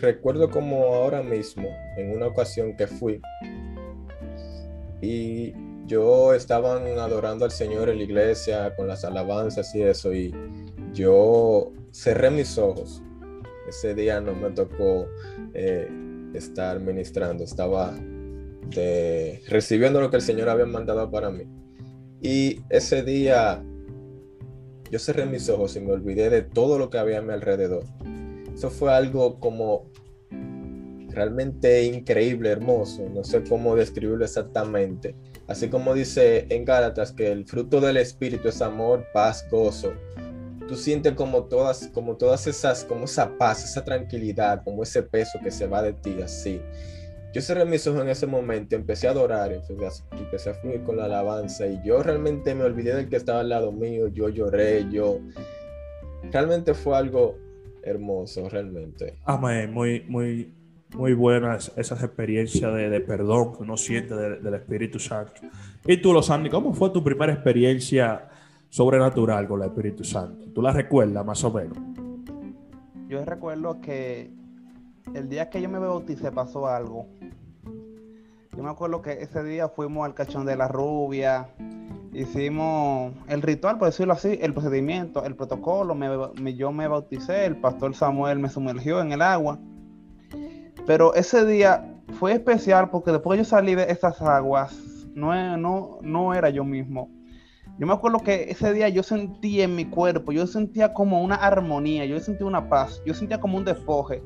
recuerdo 0.00 0.50
como 0.50 0.86
ahora 0.86 1.22
mismo, 1.22 1.68
en 1.98 2.12
una 2.16 2.28
ocasión 2.28 2.74
que 2.78 2.86
fui, 2.86 3.20
y 5.00 5.52
yo 5.86 6.34
estaban 6.34 6.86
adorando 6.98 7.44
al 7.44 7.50
Señor 7.50 7.88
en 7.88 7.98
la 7.98 8.04
iglesia 8.04 8.74
con 8.76 8.88
las 8.88 9.04
alabanzas 9.04 9.74
y 9.74 9.82
eso, 9.82 10.12
y 10.12 10.34
yo 10.92 11.72
cerré 11.92 12.30
mis 12.30 12.58
ojos. 12.58 13.02
Ese 13.68 13.94
día 13.94 14.20
no 14.20 14.34
me 14.34 14.50
tocó 14.50 15.06
eh, 15.54 15.88
estar 16.34 16.80
ministrando, 16.80 17.44
estaba 17.44 17.94
recibiendo 19.48 20.00
lo 20.00 20.10
que 20.10 20.16
el 20.16 20.22
Señor 20.22 20.48
había 20.48 20.66
mandado 20.66 21.10
para 21.10 21.30
mí. 21.30 21.44
Y 22.20 22.62
ese 22.70 23.02
día 23.02 23.62
yo 24.90 24.98
cerré 24.98 25.26
mis 25.26 25.48
ojos 25.48 25.76
y 25.76 25.80
me 25.80 25.92
olvidé 25.92 26.30
de 26.30 26.42
todo 26.42 26.78
lo 26.78 26.90
que 26.90 26.98
había 26.98 27.18
a 27.18 27.22
mi 27.22 27.32
alrededor. 27.32 27.84
Eso 28.54 28.70
fue 28.70 28.92
algo 28.92 29.38
como 29.38 29.90
realmente 31.16 31.82
increíble, 31.84 32.50
hermoso, 32.50 33.08
no 33.08 33.24
sé 33.24 33.42
cómo 33.42 33.74
describirlo 33.74 34.22
exactamente. 34.22 35.16
Así 35.48 35.68
como 35.68 35.94
dice 35.94 36.46
en 36.50 36.66
Gálatas 36.66 37.12
que 37.12 37.32
el 37.32 37.46
fruto 37.46 37.80
del 37.80 37.96
Espíritu 37.96 38.48
es 38.48 38.60
amor, 38.60 39.06
paz, 39.14 39.46
gozo. 39.50 39.94
Tú 40.68 40.76
sientes 40.76 41.14
como 41.14 41.44
todas, 41.44 41.88
como 41.94 42.16
todas 42.16 42.46
esas, 42.46 42.84
como 42.84 43.06
esa 43.06 43.38
paz, 43.38 43.64
esa 43.64 43.82
tranquilidad, 43.82 44.62
como 44.62 44.82
ese 44.82 45.02
peso 45.02 45.38
que 45.42 45.50
se 45.50 45.66
va 45.66 45.80
de 45.80 45.94
ti, 45.94 46.20
así. 46.22 46.60
Yo 47.32 47.40
cerré 47.40 47.64
mis 47.64 47.86
ojos 47.86 48.02
en 48.02 48.10
ese 48.10 48.26
momento, 48.26 48.76
empecé 48.76 49.08
a 49.08 49.12
adorar, 49.12 49.52
empecé 49.52 50.50
a 50.50 50.54
fluir 50.54 50.82
con 50.82 50.98
la 50.98 51.06
alabanza 51.06 51.66
y 51.66 51.80
yo 51.82 52.02
realmente 52.02 52.54
me 52.54 52.64
olvidé 52.64 52.94
del 52.94 53.08
que 53.08 53.16
estaba 53.16 53.40
al 53.40 53.48
lado 53.48 53.72
mío, 53.72 54.08
yo 54.08 54.28
lloré, 54.28 54.86
yo... 54.90 55.20
Realmente 56.30 56.74
fue 56.74 56.96
algo 56.96 57.38
hermoso, 57.82 58.48
realmente. 58.48 59.18
Amén, 59.24 59.72
muy, 59.72 60.02
muy, 60.08 60.52
muy 60.94 61.14
buenas 61.14 61.72
esas 61.76 62.02
experiencias 62.02 62.72
de, 62.74 63.00
perdón 63.00 63.52
que 63.52 63.62
uno 63.62 63.76
siente 63.76 64.14
del 64.14 64.54
Espíritu 64.54 64.98
Santo. 64.98 65.32
Y 65.84 65.96
tú, 65.98 66.12
Losani, 66.12 66.48
¿cómo 66.48 66.74
fue 66.74 66.90
tu 66.90 67.02
primera 67.02 67.32
experiencia 67.32 68.28
sobrenatural 68.68 69.48
con 69.48 69.62
el 69.62 69.68
Espíritu 69.68 70.04
Santo? 70.04 70.46
¿Tú 70.54 70.62
la 70.62 70.72
recuerdas 70.72 71.24
más 71.24 71.42
o 71.44 71.52
menos? 71.52 71.76
Yo 73.08 73.24
recuerdo 73.24 73.80
que 73.80 74.30
el 75.14 75.28
día 75.28 75.50
que 75.50 75.60
yo 75.60 75.68
me 75.68 75.78
bauticé 75.78 76.32
pasó 76.32 76.66
algo. 76.66 77.06
Yo 78.56 78.62
me 78.62 78.70
acuerdo 78.70 79.02
que 79.02 79.12
ese 79.12 79.44
día 79.44 79.68
fuimos 79.68 80.06
al 80.06 80.14
cachón 80.14 80.46
de 80.46 80.56
la 80.56 80.66
rubia, 80.66 81.50
hicimos 82.14 83.12
el 83.28 83.42
ritual, 83.42 83.78
por 83.78 83.88
decirlo 83.88 84.14
así, 84.14 84.38
el 84.40 84.54
procedimiento, 84.54 85.24
el 85.24 85.36
protocolo, 85.36 85.94
yo 86.34 86.72
me 86.72 86.88
bauticé, 86.88 87.44
el 87.44 87.56
pastor 87.56 87.94
Samuel 87.94 88.38
me 88.38 88.48
sumergió 88.48 89.02
en 89.02 89.12
el 89.12 89.20
agua 89.20 89.58
pero 90.86 91.14
ese 91.14 91.44
día 91.44 91.84
fue 92.18 92.32
especial 92.32 92.90
porque 92.90 93.12
después 93.12 93.38
yo 93.38 93.44
salí 93.44 93.74
de 93.74 93.90
esas 93.90 94.22
aguas, 94.22 94.74
no, 95.14 95.56
no, 95.56 95.98
no 96.02 96.34
era 96.34 96.50
yo 96.50 96.64
mismo. 96.64 97.10
Yo 97.78 97.86
me 97.86 97.92
acuerdo 97.92 98.20
que 98.20 98.46
ese 98.48 98.72
día 98.72 98.88
yo 98.88 99.02
sentí 99.02 99.60
en 99.60 99.76
mi 99.76 99.84
cuerpo, 99.84 100.32
yo 100.32 100.46
sentía 100.46 100.94
como 100.94 101.22
una 101.22 101.34
armonía, 101.34 102.06
yo 102.06 102.18
sentía 102.20 102.46
una 102.46 102.70
paz, 102.70 103.02
yo 103.04 103.12
sentía 103.12 103.38
como 103.38 103.58
un 103.58 103.64
despoje, 103.66 104.22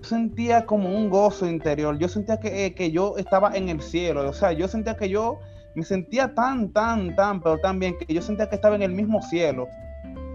sentía 0.00 0.64
como 0.64 0.96
un 0.96 1.10
gozo 1.10 1.46
interior, 1.46 1.98
yo 1.98 2.08
sentía 2.08 2.40
que, 2.40 2.64
eh, 2.64 2.74
que 2.74 2.90
yo 2.90 3.18
estaba 3.18 3.54
en 3.54 3.68
el 3.68 3.82
cielo, 3.82 4.26
o 4.26 4.32
sea, 4.32 4.52
yo 4.52 4.68
sentía 4.68 4.96
que 4.96 5.10
yo 5.10 5.38
me 5.74 5.84
sentía 5.84 6.34
tan, 6.34 6.72
tan, 6.72 7.14
tan, 7.14 7.42
pero 7.42 7.58
tan 7.58 7.78
bien 7.78 7.96
que 7.98 8.12
yo 8.12 8.22
sentía 8.22 8.48
que 8.48 8.54
estaba 8.54 8.74
en 8.74 8.82
el 8.82 8.92
mismo 8.92 9.20
cielo. 9.22 9.68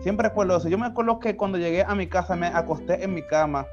Siempre 0.01 0.27
recuerdo 0.27 0.57
eso. 0.57 0.69
Yo 0.69 0.77
me 0.77 0.85
acuerdo 0.85 1.19
que 1.19 1.35
cuando 1.35 1.57
llegué 1.57 1.83
a 1.83 1.95
mi 1.95 2.07
casa 2.07 2.35
me 2.35 2.47
acosté 2.47 3.03
en 3.03 3.13
mi 3.13 3.23
cama 3.23 3.65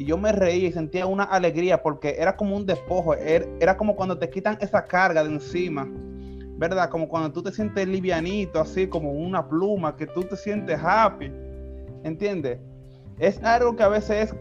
y 0.00 0.04
yo 0.04 0.16
me 0.16 0.32
reí 0.32 0.66
y 0.66 0.72
sentía 0.72 1.06
una 1.06 1.24
alegría 1.24 1.82
porque 1.82 2.16
era 2.18 2.36
como 2.36 2.56
un 2.56 2.66
despojo, 2.66 3.14
era, 3.14 3.46
era 3.60 3.76
como 3.76 3.96
cuando 3.96 4.18
te 4.18 4.30
quitan 4.30 4.58
esa 4.60 4.84
carga 4.84 5.22
de 5.22 5.30
encima 5.30 5.86
¿verdad? 6.60 6.90
Como 6.90 7.08
cuando 7.08 7.32
tú 7.32 7.42
te 7.42 7.52
sientes 7.52 7.88
livianito, 7.88 8.60
así 8.60 8.86
como 8.86 9.12
una 9.12 9.48
pluma, 9.48 9.96
que 9.96 10.06
tú 10.06 10.24
te 10.24 10.36
sientes 10.36 10.78
happy, 10.78 11.32
¿entiendes? 12.04 12.58
Es 13.18 13.42
algo 13.42 13.74
que 13.76 13.82
a 13.82 13.88
veces 13.88 14.30
es 14.30 14.36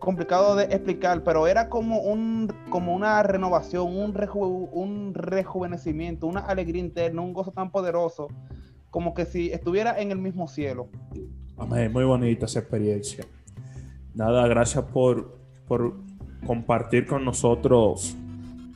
complicado 0.00 0.56
de 0.56 0.64
explicar, 0.64 1.22
pero 1.22 1.46
era 1.46 1.68
como, 1.68 2.00
un, 2.00 2.52
como 2.68 2.96
una 2.96 3.22
renovación, 3.22 3.96
un, 3.96 4.12
un 4.72 5.14
rejuvenecimiento, 5.14 6.26
una 6.26 6.40
alegría 6.40 6.82
interna, 6.82 7.22
un 7.22 7.32
gozo 7.32 7.52
tan 7.52 7.70
poderoso, 7.70 8.26
como 8.90 9.14
que 9.14 9.24
si 9.24 9.52
estuviera 9.52 10.00
en 10.00 10.10
el 10.10 10.18
mismo 10.18 10.48
cielo. 10.48 10.88
Amén, 11.56 11.92
muy 11.92 12.02
bonita 12.02 12.46
esa 12.46 12.58
experiencia. 12.58 13.24
Nada, 14.14 14.46
gracias 14.48 14.84
por, 14.86 15.38
por 15.66 15.94
compartir 16.46 17.06
con 17.06 17.24
nosotros 17.24 18.16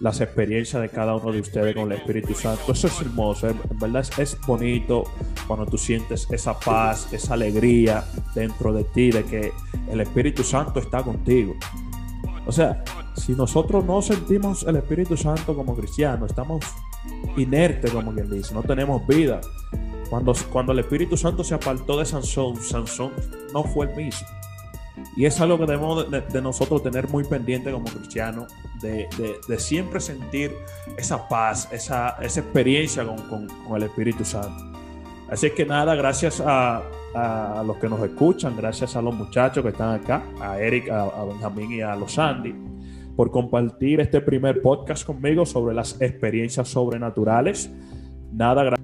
las 0.00 0.20
experiencias 0.20 0.82
de 0.82 0.88
cada 0.88 1.16
uno 1.16 1.32
de 1.32 1.40
ustedes 1.40 1.74
con 1.74 1.90
el 1.90 1.98
Espíritu 1.98 2.34
Santo. 2.34 2.72
Eso 2.72 2.88
es 2.88 3.00
hermoso, 3.00 3.48
en 3.48 3.58
verdad 3.78 4.04
es, 4.18 4.38
bonito 4.46 5.04
cuando 5.46 5.66
tú 5.66 5.78
sientes 5.78 6.26
esa 6.30 6.58
paz, 6.58 7.12
esa 7.12 7.34
alegría 7.34 8.04
dentro 8.34 8.72
de 8.72 8.84
ti 8.84 9.10
de 9.10 9.24
que 9.24 9.52
el 9.90 10.00
Espíritu 10.00 10.42
Santo 10.42 10.80
está 10.80 11.02
contigo. 11.02 11.54
O 12.46 12.52
sea, 12.52 12.84
si 13.16 13.32
nosotros 13.32 13.84
no 13.84 14.02
sentimos 14.02 14.64
el 14.64 14.76
Espíritu 14.76 15.16
Santo 15.16 15.54
como 15.54 15.74
cristianos, 15.76 16.30
estamos 16.30 16.64
inertes, 17.36 17.90
como 17.90 18.12
quien 18.12 18.30
dice, 18.30 18.52
no 18.52 18.62
tenemos 18.62 19.06
vida. 19.06 19.40
Cuando, 20.10 20.34
cuando 20.52 20.72
el 20.72 20.80
Espíritu 20.80 21.16
Santo 21.16 21.42
se 21.42 21.54
apartó 21.54 21.98
de 21.98 22.04
Sansón, 22.04 22.56
Sansón 22.56 23.12
no 23.52 23.64
fue 23.64 23.86
el 23.86 23.96
mismo. 23.96 24.26
Y 25.16 25.24
es 25.24 25.40
algo 25.40 25.58
que 25.58 25.66
debemos 25.66 26.10
de, 26.10 26.42
nosotros 26.42 26.82
tener 26.82 27.08
muy 27.08 27.24
pendiente 27.24 27.70
como 27.72 27.84
cristianos, 27.84 28.52
de, 28.80 29.08
siempre 29.58 30.00
sentir 30.00 30.52
esa 30.96 31.28
paz, 31.28 31.68
esa, 31.72 32.10
esa 32.20 32.40
experiencia 32.40 33.04
con, 33.04 33.48
el 33.76 33.82
Espíritu 33.82 34.24
Santo. 34.24 34.72
Así 35.28 35.50
que 35.50 35.64
nada, 35.64 35.94
gracias 35.94 36.42
a, 36.44 36.82
los 37.64 37.76
que 37.76 37.88
nos 37.88 38.00
escuchan, 38.02 38.56
gracias 38.56 38.96
a 38.96 39.02
los 39.02 39.14
muchachos 39.14 39.62
que 39.62 39.70
están 39.70 40.00
acá, 40.00 40.22
a 40.40 40.58
Eric, 40.58 40.90
a, 40.90 41.02
a 41.02 41.24
Benjamín 41.24 41.72
y 41.72 41.80
a 41.80 41.94
los 41.94 42.18
Andy, 42.18 42.54
por 43.16 43.30
compartir 43.30 44.00
este 44.00 44.20
primer 44.20 44.60
podcast 44.60 45.04
conmigo 45.04 45.46
sobre 45.46 45.74
las 45.74 46.00
experiencias 46.00 46.68
sobrenaturales. 46.68 47.70
Nada, 48.32 48.64
gracias. 48.64 48.83